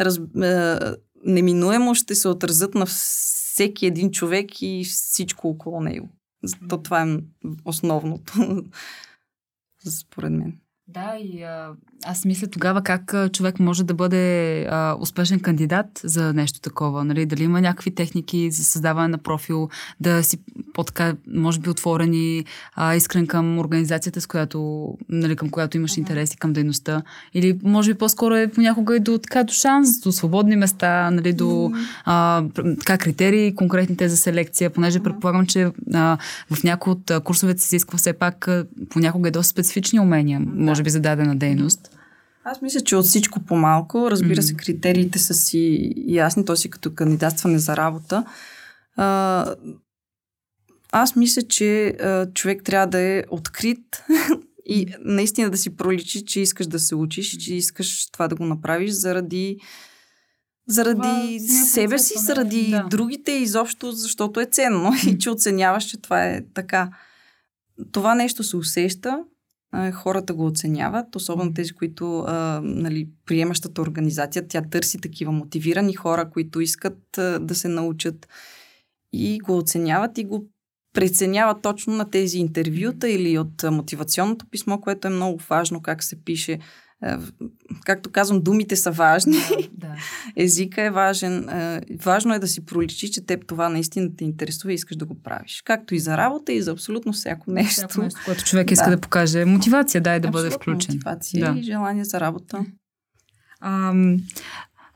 раз, 0.00 0.18
е, 0.42 0.78
неминуемо 1.24 1.94
ще 1.94 2.14
се 2.14 2.28
отразят 2.28 2.74
на 2.74 2.86
всеки 2.86 3.86
един 3.86 4.10
човек 4.10 4.62
и 4.62 4.84
всичко 4.84 5.48
около 5.48 5.80
него. 5.80 6.08
То 6.68 6.82
това 6.82 7.02
е 7.02 7.16
основното, 7.64 8.32
според 9.88 10.32
мен. 10.32 10.60
Да, 10.88 11.16
и 11.20 11.42
а, 11.42 11.70
аз 12.06 12.24
мисля 12.24 12.46
тогава 12.46 12.82
как 12.82 13.14
човек 13.32 13.60
може 13.60 13.84
да 13.84 13.94
бъде 13.94 14.66
а, 14.70 14.96
успешен 15.00 15.40
кандидат 15.40 16.00
за 16.04 16.32
нещо 16.32 16.60
такова. 16.60 17.04
Нали? 17.04 17.26
Дали 17.26 17.44
има 17.44 17.60
някакви 17.60 17.94
техники 17.94 18.50
за 18.50 18.64
създаване 18.64 19.08
на 19.08 19.18
профил, 19.18 19.68
да 20.00 20.22
си 20.22 20.38
по-така, 20.74 21.14
може 21.34 21.60
би, 21.60 21.70
отворен 21.70 22.14
и 22.14 22.44
а, 22.74 22.94
искрен 22.94 23.26
към 23.26 23.58
организацията, 23.58 24.20
с 24.20 24.26
която, 24.26 24.88
нали, 25.08 25.36
към 25.36 25.50
която 25.50 25.76
имаш 25.76 25.96
интереси, 25.96 26.36
към 26.36 26.52
дейността. 26.52 27.02
Или 27.34 27.58
може 27.62 27.92
би 27.92 27.98
по-скоро 27.98 28.34
е 28.34 28.50
понякога 28.50 28.96
и 28.96 29.00
до, 29.00 29.18
така, 29.18 29.44
до 29.44 29.52
шанс, 29.52 30.00
до 30.00 30.12
свободни 30.12 30.56
места, 30.56 31.10
нали, 31.10 31.32
до 31.32 31.72
а, 32.04 32.44
така, 32.78 32.98
критерии, 32.98 33.54
конкретните 33.54 34.08
за 34.08 34.16
селекция, 34.16 34.70
понеже 34.70 35.00
предполагам, 35.00 35.46
че 35.46 35.70
а, 35.94 36.18
в 36.50 36.64
някои 36.64 36.92
от 36.92 37.10
курсовете 37.24 37.60
се 37.60 37.76
изисква 37.76 37.98
все 37.98 38.12
пак 38.12 38.48
понякога 38.90 39.28
е 39.28 39.32
доста 39.32 39.50
специфични 39.50 40.00
умения, 40.00 40.40
може 40.74 40.82
би, 40.82 40.90
за 40.90 41.00
дадена 41.00 41.36
дейност. 41.36 41.90
Аз 42.44 42.62
мисля, 42.62 42.80
че 42.80 42.96
от 42.96 43.04
всичко 43.04 43.40
по-малко. 43.40 44.10
Разбира 44.10 44.42
се, 44.42 44.54
критериите 44.54 45.18
са 45.18 45.34
си 45.34 45.92
ясни, 46.06 46.44
то 46.44 46.56
си 46.56 46.70
като 46.70 46.94
кандидатстване 46.94 47.58
за 47.58 47.76
работа. 47.76 48.24
А, 48.96 49.54
аз 50.92 51.16
мисля, 51.16 51.42
че 51.42 51.86
а, 51.86 52.26
човек 52.34 52.62
трябва 52.64 52.86
да 52.86 52.98
е 53.00 53.24
открит 53.30 54.04
и 54.66 54.86
наистина 55.00 55.50
да 55.50 55.56
си 55.56 55.76
проличи, 55.76 56.24
че 56.24 56.40
искаш 56.40 56.66
да 56.66 56.78
се 56.78 56.94
учиш, 56.94 57.36
че 57.36 57.54
искаш 57.54 58.10
това 58.10 58.28
да 58.28 58.34
го 58.34 58.44
направиш 58.44 58.90
заради 58.90 59.58
заради 60.68 61.40
себе 61.70 61.98
си, 61.98 62.14
заради 62.16 62.70
да. 62.70 62.86
другите, 62.90 63.32
изобщо 63.32 63.92
защото 63.92 64.40
е 64.40 64.46
ценно 64.46 64.92
и 65.06 65.18
че 65.18 65.30
оценяваш, 65.30 65.84
че 65.84 66.00
това 66.00 66.24
е 66.24 66.40
така. 66.54 66.90
Това 67.92 68.14
нещо 68.14 68.42
се 68.42 68.56
усеща, 68.56 69.18
хората 69.92 70.34
го 70.34 70.46
оценяват, 70.46 71.16
особено 71.16 71.54
тези, 71.54 71.72
които 71.72 72.18
а, 72.18 72.60
нали, 72.64 73.08
приемащата 73.26 73.82
организация, 73.82 74.48
тя 74.48 74.62
търси 74.70 75.00
такива 75.00 75.32
мотивирани 75.32 75.94
хора, 75.94 76.30
които 76.30 76.60
искат 76.60 77.18
а, 77.18 77.38
да 77.38 77.54
се 77.54 77.68
научат 77.68 78.28
и 79.12 79.38
го 79.38 79.56
оценяват 79.58 80.18
и 80.18 80.24
го 80.24 80.48
преценяват 80.92 81.62
точно 81.62 81.94
на 81.94 82.10
тези 82.10 82.38
интервюта 82.38 83.10
или 83.10 83.38
от 83.38 83.62
мотивационното 83.70 84.46
писмо, 84.50 84.80
което 84.80 85.08
е 85.08 85.10
много 85.10 85.40
важно 85.50 85.82
как 85.82 86.02
се 86.02 86.24
пише. 86.24 86.58
Както 87.84 88.10
казвам, 88.10 88.42
думите 88.42 88.76
са 88.76 88.90
важни. 88.90 89.36
Да, 89.72 89.88
да. 89.88 89.94
Езика 90.36 90.82
е 90.82 90.90
важен. 90.90 91.48
Важно 92.04 92.34
е 92.34 92.38
да 92.38 92.48
си 92.48 92.64
проличи, 92.64 93.12
че 93.12 93.26
теб 93.26 93.46
това 93.46 93.68
наистина 93.68 94.16
те 94.16 94.24
интересува 94.24 94.72
и 94.72 94.74
искаш 94.74 94.96
да 94.96 95.04
го 95.04 95.22
правиш. 95.22 95.62
Както 95.64 95.94
и 95.94 95.98
за 95.98 96.16
работа, 96.16 96.52
и 96.52 96.62
за 96.62 96.70
абсолютно 96.70 97.12
всяко 97.12 97.50
нещо. 97.50 97.72
Всяко 97.72 98.00
нещо, 98.00 98.20
което 98.24 98.44
човек 98.44 98.70
иска 98.70 98.90
да, 98.90 98.96
да 98.96 99.00
покаже. 99.00 99.44
Мотивация, 99.44 100.00
дай 100.00 100.20
да 100.20 100.28
бъде 100.28 100.50
включен. 100.50 100.94
Мотивация 100.94 101.52
да. 101.52 101.58
и 101.58 101.62
желание 101.62 102.04
за 102.04 102.20
работа. 102.20 102.64
Ам, 103.60 104.16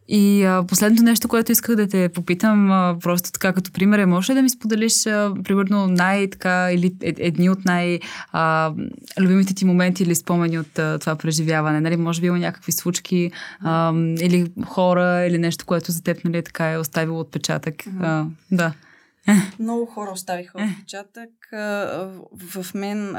и 0.09 0.45
а, 0.45 0.65
последното 0.69 1.03
нещо, 1.03 1.29
което 1.29 1.53
исках 1.53 1.77
да 1.77 1.89
те 1.89 2.09
попитам, 2.09 2.71
а, 2.71 2.97
просто 3.01 3.33
така 3.33 3.53
като 3.53 3.73
пример, 3.73 3.99
е, 3.99 4.07
може 4.07 4.33
ли 4.33 4.37
да 4.37 4.43
ми 4.43 4.51
споделиш, 4.51 5.07
а, 5.07 5.35
примерно, 5.45 5.87
най-така 5.87 6.73
или 6.73 6.95
е, 7.03 7.15
едни 7.19 7.51
от 7.51 7.65
най-любимите 7.65 9.55
ти 9.55 9.65
моменти 9.65 10.03
или 10.03 10.15
спомени 10.15 10.59
от 10.59 10.79
а, 10.79 10.99
това 10.99 11.17
преживяване? 11.17 11.81
Нали? 11.81 11.97
Може 11.97 12.21
би 12.21 12.27
има 12.27 12.39
някакви 12.39 12.73
случки 12.73 13.31
а, 13.61 13.93
или 14.21 14.53
хора 14.67 15.27
или 15.27 15.39
нещо, 15.39 15.67
което 15.67 15.93
за 15.93 16.03
теб 16.03 16.25
нали, 16.25 16.43
така 16.43 16.71
е 16.71 16.79
оставило 16.79 17.21
отпечатък. 17.21 17.75
А, 18.01 18.25
да. 18.51 18.73
Много 19.59 19.87
хора 19.87 20.11
оставиха 20.11 20.59
отпечатък. 20.59 21.31
В 22.33 22.67
мен 22.75 23.17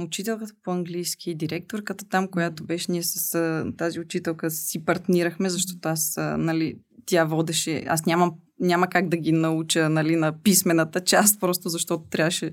учителката 0.00 0.52
по 0.64 0.70
английски, 0.70 1.34
директорката 1.34 2.08
там, 2.08 2.28
която 2.28 2.64
беше, 2.64 2.92
ние 2.92 3.02
с 3.02 3.38
тази 3.78 4.00
учителка 4.00 4.50
си 4.50 4.84
партнирахме, 4.84 5.48
защото 5.48 5.88
аз, 5.88 6.14
нали, 6.18 6.78
тя 7.06 7.24
водеше, 7.24 7.84
аз 7.86 8.06
нямам 8.06 8.32
няма 8.60 8.88
как 8.88 9.08
да 9.08 9.16
ги 9.16 9.32
науча 9.32 9.88
нали, 9.88 10.16
на 10.16 10.42
писмената 10.42 11.00
част, 11.00 11.40
просто 11.40 11.68
защото 11.68 12.04
трябваше, 12.10 12.52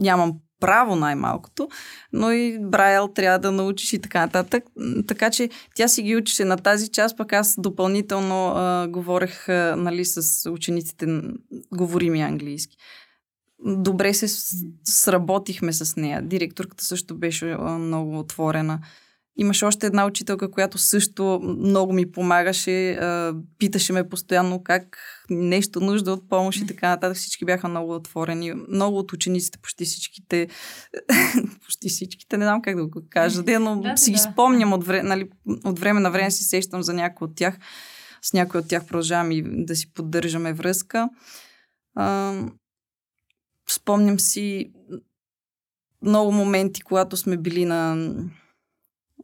нямам 0.00 0.38
право 0.62 0.96
най-малкото, 0.96 1.68
но 2.12 2.32
и 2.32 2.58
Брайл 2.60 3.08
трябва 3.08 3.38
да 3.38 3.52
научиш 3.52 3.92
и 3.92 3.98
така 3.98 4.20
нататък. 4.20 4.64
Така 5.06 5.30
че 5.30 5.50
тя 5.74 5.88
си 5.88 6.02
ги 6.02 6.16
учеше 6.16 6.44
на 6.44 6.56
тази 6.56 6.88
част, 6.88 7.16
пък 7.16 7.32
аз 7.32 7.54
допълнително 7.58 8.48
а, 8.48 8.88
говорех 8.88 9.48
а, 9.48 9.74
нали, 9.78 10.04
с 10.04 10.50
учениците, 10.50 11.06
говорим 11.74 12.14
и 12.14 12.22
английски. 12.22 12.76
Добре 13.64 14.14
се 14.14 14.28
сработихме 14.84 15.72
с 15.72 15.96
нея. 15.96 16.22
Директорката 16.22 16.84
също 16.84 17.18
беше 17.18 17.50
а, 17.50 17.78
много 17.78 18.18
отворена. 18.18 18.80
Имаше 19.36 19.64
още 19.64 19.86
една 19.86 20.06
учителка, 20.06 20.50
която 20.50 20.78
също 20.78 21.40
много 21.42 21.92
ми 21.92 22.12
помагаше. 22.12 22.98
Питаше 23.58 23.92
ме 23.92 24.08
постоянно 24.08 24.62
как 24.62 24.98
нещо 25.30 25.80
нужда 25.80 26.12
от 26.12 26.28
помощ 26.28 26.60
и 26.60 26.66
така 26.66 26.88
нататък. 26.88 27.16
Всички 27.16 27.44
бяха 27.44 27.68
много 27.68 27.94
отворени. 27.94 28.52
Много 28.68 28.98
от 28.98 29.12
учениците, 29.12 29.58
почти 29.58 29.84
всичките, 29.84 30.48
почти 31.64 31.88
всичките, 31.88 32.36
не 32.36 32.44
знам 32.44 32.62
как 32.62 32.76
да 32.76 32.86
го 32.86 33.02
кажа, 33.10 33.42
де, 33.44 33.58
но 33.58 33.80
да, 33.80 33.96
си 33.96 34.10
да. 34.10 34.14
ги 34.14 34.18
спомням 34.18 34.72
от, 34.72 34.84
време, 34.84 35.08
нали, 35.08 35.30
от 35.64 35.78
време 35.78 36.00
на 36.00 36.10
време 36.10 36.30
си 36.30 36.44
сещам 36.44 36.82
за 36.82 36.94
някой 36.94 37.28
от 37.28 37.36
тях. 37.36 37.58
С 38.22 38.32
някой 38.32 38.60
от 38.60 38.68
тях 38.68 38.86
продължавам 38.86 39.32
и 39.32 39.42
да 39.46 39.76
си 39.76 39.92
поддържаме 39.92 40.52
връзка. 40.52 41.08
А, 41.94 42.34
спомням 43.70 44.20
си 44.20 44.72
много 46.02 46.32
моменти, 46.32 46.80
когато 46.80 47.16
сме 47.16 47.36
били 47.36 47.64
на 47.64 48.12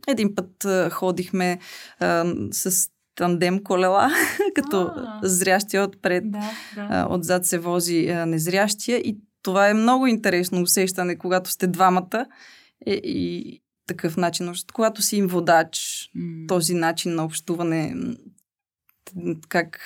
един 0.06 0.34
път 0.34 0.64
а, 0.64 0.90
ходихме 0.90 1.58
а, 2.00 2.34
с 2.50 2.88
тандем 3.14 3.62
колела, 3.62 4.10
като 4.54 4.80
а, 4.80 5.20
зрящия 5.22 5.84
отпред, 5.84 6.30
да, 6.30 6.50
да. 6.74 6.86
А, 6.90 7.06
отзад 7.10 7.46
се 7.46 7.58
вози 7.58 8.08
а, 8.08 8.26
незрящия 8.26 8.98
и 8.98 9.18
това 9.42 9.68
е 9.68 9.74
много 9.74 10.06
интересно 10.06 10.62
усещане, 10.62 11.18
когато 11.18 11.50
сте 11.50 11.66
двамата 11.66 12.26
и, 12.86 12.92
е, 12.92 12.94
и 12.94 13.60
такъв 13.86 14.16
начин. 14.16 14.52
Когато 14.72 15.02
си 15.02 15.16
им 15.16 15.26
водач, 15.26 15.78
mm. 16.16 16.48
този 16.48 16.74
начин 16.74 17.14
на 17.14 17.24
общуване, 17.24 17.94
как 19.48 19.80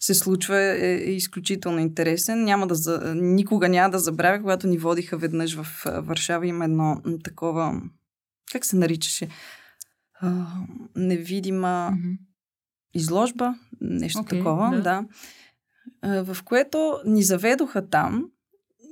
се 0.00 0.14
случва 0.14 0.58
е, 0.58 1.02
е 1.06 1.10
изключително 1.10 1.78
интересен. 1.78 2.44
Няма 2.44 2.66
да 2.66 2.74
за... 2.74 3.14
Никога 3.16 3.68
няма 3.68 3.90
да 3.90 3.98
забравя, 3.98 4.40
когато 4.40 4.66
ни 4.66 4.78
водиха 4.78 5.16
веднъж 5.16 5.54
в 5.54 5.66
Варшава. 5.84 6.46
Има 6.46 6.64
едно 6.64 7.02
такова 7.24 7.82
как 8.52 8.64
се 8.64 8.76
наричаше? 8.76 9.28
А, 10.20 10.46
невидима 10.96 11.92
mm-hmm. 11.92 12.18
изложба, 12.94 13.54
нещо 13.80 14.18
okay, 14.18 14.28
такова, 14.28 14.70
да. 14.70 14.82
да. 14.82 15.04
А, 16.02 16.24
в 16.34 16.42
което 16.42 17.00
ни 17.04 17.22
заведоха 17.22 17.88
там 17.88 18.24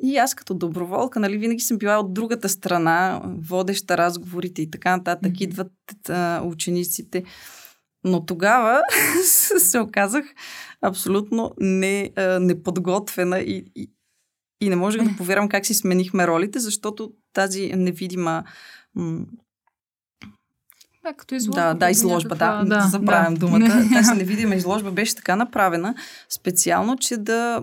и 0.02 0.16
аз 0.16 0.34
като 0.34 0.54
доброволка, 0.54 1.20
нали, 1.20 1.38
винаги 1.38 1.60
съм 1.60 1.78
била 1.78 1.98
от 1.98 2.14
другата 2.14 2.48
страна, 2.48 3.22
водеща 3.24 3.98
разговорите 3.98 4.62
и 4.62 4.70
така 4.70 4.96
нататък, 4.96 5.32
mm-hmm. 5.32 5.42
идват 5.42 5.72
а, 6.08 6.42
учениците. 6.44 7.24
Но 8.04 8.26
тогава 8.26 8.82
се 9.58 9.80
оказах 9.80 10.24
абсолютно 10.82 11.54
не, 11.58 12.10
а, 12.16 12.40
неподготвена 12.40 13.40
и, 13.40 13.64
и, 13.76 13.90
и 14.60 14.68
не 14.68 14.76
можех 14.76 15.02
да 15.02 15.16
повярвам 15.16 15.48
как 15.48 15.66
си 15.66 15.74
сменихме 15.74 16.26
ролите, 16.26 16.58
защото 16.58 17.12
тази 17.32 17.72
невидима 17.76 18.44
да, 21.04 21.12
като 21.16 21.34
изложба. 21.34 21.62
Да, 21.62 21.74
да, 21.74 21.90
изложба, 21.90 22.34
някаква... 22.34 22.64
да. 22.64 22.82
да. 22.82 22.88
Забравям 22.88 23.34
да. 23.34 23.40
думата. 23.40 23.88
Тази 23.92 24.14
невидима 24.14 24.54
изложба 24.54 24.90
беше 24.90 25.14
така 25.14 25.36
направена 25.36 25.94
специално, 26.28 26.96
че 26.96 27.16
да 27.16 27.62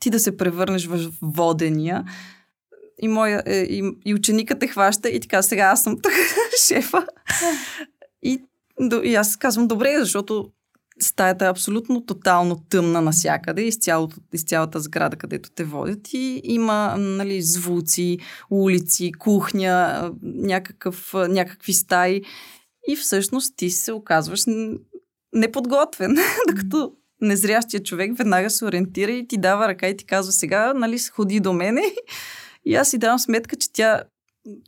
ти 0.00 0.10
да 0.10 0.18
се 0.18 0.36
превърнеш 0.36 0.86
в 0.86 1.10
водения. 1.22 2.04
И, 3.02 3.08
моя, 3.08 3.42
е, 3.46 3.56
и, 3.56 3.92
и 4.04 4.14
ученикът 4.14 4.58
те 4.60 4.66
хваща 4.66 5.08
и 5.08 5.20
така, 5.20 5.42
сега 5.42 5.64
аз 5.64 5.82
съм 5.82 5.96
тук 6.02 6.12
шефа. 6.66 7.06
И, 8.22 8.42
и 9.04 9.14
аз 9.14 9.36
казвам, 9.36 9.68
добре, 9.68 9.96
защото 9.98 10.50
стаята 11.00 11.44
е 11.44 11.48
абсолютно 11.48 12.06
тотално 12.06 12.56
тъмна 12.70 13.00
насякъде, 13.00 13.62
из, 13.62 13.78
цялото, 13.78 14.16
из 14.32 14.44
цялата 14.44 14.80
сграда, 14.80 15.16
където 15.16 15.50
те 15.50 15.64
водят 15.64 16.12
и 16.12 16.40
има 16.44 16.94
нали, 16.98 17.42
звуци, 17.42 18.18
улици, 18.50 19.12
кухня, 19.18 20.10
някакъв, 20.22 21.14
някакви 21.14 21.72
стаи 21.72 22.22
и 22.88 22.96
всъщност 22.96 23.56
ти 23.56 23.70
се 23.70 23.92
оказваш 23.92 24.42
неподготвен, 25.32 26.16
докато 26.48 26.92
незрящия 27.20 27.82
човек 27.82 28.18
веднага 28.18 28.50
се 28.50 28.64
ориентира 28.64 29.10
и 29.10 29.28
ти 29.28 29.36
дава 29.36 29.68
ръка 29.68 29.88
и 29.88 29.96
ти 29.96 30.04
казва 30.04 30.32
сега, 30.32 30.74
нали, 30.74 30.98
ходи 31.12 31.40
до 31.40 31.52
мене 31.52 31.82
и 32.64 32.74
аз 32.74 32.90
си 32.90 32.98
давам 32.98 33.18
сметка, 33.18 33.56
че 33.56 33.72
тя 33.72 34.02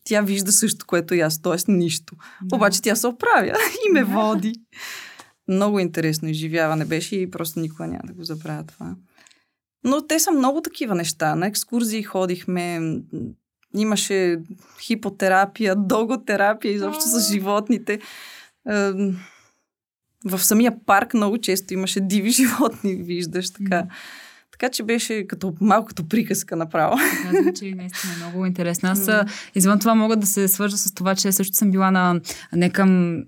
тя 0.05 0.21
вижда 0.21 0.53
също, 0.53 0.87
което 0.87 1.15
и 1.15 1.21
аз, 1.21 1.43
т.е. 1.43 1.73
нищо. 1.73 2.15
Да. 2.43 2.57
Обаче 2.57 2.83
тя 2.83 2.97
се 2.97 3.07
оправя 3.07 3.57
и 3.89 3.93
ме 3.93 4.05
води. 4.05 4.53
Много 5.51 5.79
интересно 5.79 6.29
изживяване 6.29 6.85
беше 6.85 7.17
и 7.17 7.31
просто 7.31 7.61
никога 7.61 7.87
няма 7.87 8.03
да 8.07 8.13
го 8.13 8.25
забравя 8.25 8.65
това. 8.65 8.95
Но 9.85 10.07
те 10.07 10.19
са 10.19 10.33
много 10.33 10.61
такива 10.61 10.95
неща. 10.95 11.35
На 11.35 11.47
екскурзии 11.47 12.03
ходихме, 12.03 12.81
имаше 13.77 14.39
хипотерапия, 14.81 15.77
доготерапия, 15.79 16.73
изобщо 16.73 17.03
с 17.05 17.33
животните. 17.33 18.01
В 20.25 20.39
самия 20.39 20.85
парк 20.87 21.15
много 21.15 21.39
често 21.39 21.75
имаше 21.75 22.01
диви 22.01 22.31
животни, 22.41 22.95
виждаш 22.95 23.51
така. 23.51 23.87
Така 24.61 24.73
че 24.73 24.83
беше 24.83 25.27
като 25.27 25.55
малко 25.61 25.87
като 25.87 26.09
приказка 26.09 26.57
направо. 26.57 26.97
Да, 27.33 27.43
звучи 27.43 27.75
наистина 27.75 28.13
много 28.19 28.47
интересно. 28.47 28.89
Аз 28.89 28.99
mm. 28.99 29.29
извън 29.55 29.79
това 29.79 29.95
мога 29.95 30.17
да 30.17 30.27
се 30.27 30.49
свържа 30.49 30.77
с 30.77 30.93
това, 30.93 31.15
че 31.15 31.33
също 31.33 31.57
съм 31.57 31.71
била 31.71 31.91
на 31.91 32.21
не 32.53 32.71
към, 32.71 33.23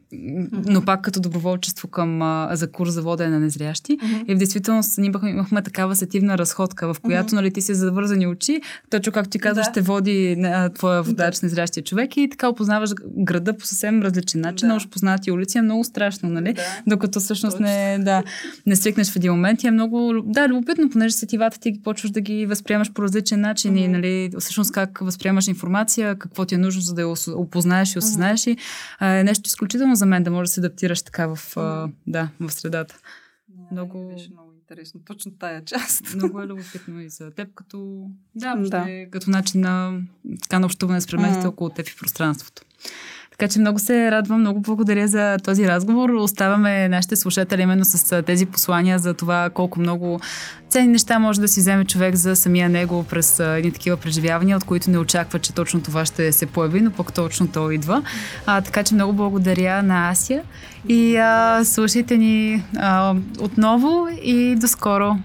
но 0.66 0.84
пак 0.84 1.02
като 1.02 1.20
доброволчество 1.20 1.88
към 1.88 2.18
за 2.52 2.72
курс 2.72 2.92
за 2.92 3.02
водене 3.02 3.30
на 3.30 3.40
незрящи. 3.40 3.98
Mm-hmm. 3.98 4.24
И 4.28 4.34
в 4.34 4.38
действителност 4.38 4.98
ние 4.98 5.06
имахме, 5.06 5.30
имахме 5.30 5.62
такава 5.62 5.96
сетивна 5.96 6.38
разходка, 6.38 6.94
в 6.94 7.00
която 7.00 7.28
mm-hmm. 7.28 7.32
нали, 7.32 7.52
ти 7.52 7.62
си 7.62 7.74
завързани 7.74 8.26
очи, 8.26 8.60
точно 8.90 9.12
както 9.12 9.30
ти 9.30 9.38
казваш, 9.38 9.66
да. 9.66 9.70
ще 9.70 9.80
води 9.80 10.36
твоя 10.74 11.02
водач 11.02 11.38
да. 11.38 11.46
незрящия 11.46 11.84
човек 11.84 12.16
и 12.16 12.28
така 12.30 12.48
опознаваш 12.48 12.90
града 13.18 13.56
по 13.56 13.66
съвсем 13.66 14.02
различен 14.02 14.40
начин, 14.40 14.68
да. 14.68 14.78
познати 14.90 15.30
улици 15.30 15.58
е 15.58 15.62
много 15.62 15.84
страшно, 15.84 16.28
нали? 16.28 16.52
Да. 16.52 16.62
Докато 16.86 17.20
всъщност 17.20 17.60
не, 17.60 17.98
да, 18.00 18.22
не 18.66 18.76
свикнеш 18.76 19.10
в 19.10 19.16
един 19.16 19.32
момент 19.32 19.62
и 19.62 19.66
е 19.66 19.70
много, 19.70 20.12
да, 20.24 20.48
любопитно, 20.48 20.90
понеже 20.90 21.21
сетивата 21.22 21.60
ти 21.60 21.70
ги 21.70 21.82
почваш 21.82 22.10
да 22.10 22.20
ги 22.20 22.46
възприемаш 22.46 22.92
по 22.92 23.02
различен 23.02 23.40
начин 23.40 23.74
mm-hmm. 23.74 23.84
и 23.84 23.88
нали, 23.88 24.30
всъщност 24.38 24.72
как 24.72 24.98
възприемаш 24.98 25.46
информация, 25.48 26.18
какво 26.18 26.44
ти 26.44 26.54
е 26.54 26.58
нужно, 26.58 26.82
за 26.82 26.94
да 26.94 27.02
я 27.02 27.14
опознаеш 27.34 27.94
и 27.94 27.98
осъзнаеш 27.98 28.40
mm-hmm. 28.40 29.14
и 29.16 29.20
е 29.20 29.24
нещо 29.24 29.46
изключително 29.46 29.94
за 29.94 30.06
мен 30.06 30.22
да 30.22 30.30
можеш 30.30 30.50
да 30.50 30.54
се 30.54 30.60
адаптираш 30.60 31.02
така 31.02 31.26
в, 31.26 31.36
mm-hmm. 31.36 31.92
да, 32.06 32.28
в 32.40 32.50
средата. 32.52 32.94
Yeah, 32.94 33.72
много... 33.72 34.08
Беше 34.14 34.30
много 34.30 34.52
интересно. 34.52 35.00
Точно 35.04 35.32
тая 35.38 35.64
част. 35.64 36.14
Много 36.14 36.40
е 36.40 36.46
любопитно 36.46 37.00
и 37.00 37.08
за 37.08 37.30
теб, 37.30 37.48
като, 37.54 38.06
да, 38.34 38.56
да. 38.56 39.06
Като 39.10 39.30
начин 39.30 39.60
на, 39.60 40.00
така, 40.42 40.58
на 40.58 40.66
общуване 40.66 41.00
с 41.00 41.06
предметите 41.06 41.46
mm. 41.46 41.48
около 41.48 41.70
теб 41.70 41.88
и 41.88 41.96
пространството. 41.96 42.62
Така 43.38 43.48
че 43.48 43.58
много 43.58 43.78
се 43.78 44.10
радвам, 44.10 44.40
много 44.40 44.60
благодаря 44.60 45.08
за 45.08 45.36
този 45.44 45.68
разговор. 45.68 46.10
Оставаме 46.10 46.88
нашите 46.88 47.16
слушатели 47.16 47.62
именно 47.62 47.84
с 47.84 48.22
тези 48.22 48.46
послания 48.46 48.98
за 48.98 49.14
това 49.14 49.50
колко 49.50 49.80
много 49.80 50.20
ценни 50.68 50.88
неща 50.88 51.18
може 51.18 51.40
да 51.40 51.48
си 51.48 51.60
вземе 51.60 51.84
човек 51.84 52.14
за 52.14 52.36
самия 52.36 52.68
него 52.68 53.04
през 53.10 53.40
едни 53.40 53.72
такива 53.72 53.96
преживявания, 53.96 54.56
от 54.56 54.64
които 54.64 54.90
не 54.90 54.98
очаква, 54.98 55.38
че 55.38 55.52
точно 55.52 55.82
това 55.82 56.04
ще 56.04 56.32
се 56.32 56.46
появи, 56.46 56.80
но 56.80 56.90
пък 56.90 57.12
точно 57.12 57.48
то 57.48 57.70
идва. 57.70 58.02
А, 58.46 58.60
така 58.60 58.82
че 58.82 58.94
много 58.94 59.12
благодаря 59.12 59.82
на 59.82 60.10
Ася 60.10 60.40
и 60.88 61.16
а, 61.16 61.64
слушайте 61.64 62.16
ни 62.18 62.64
а, 62.76 63.14
отново 63.40 64.08
и 64.22 64.56
до 64.56 64.68
скоро. 64.68 65.16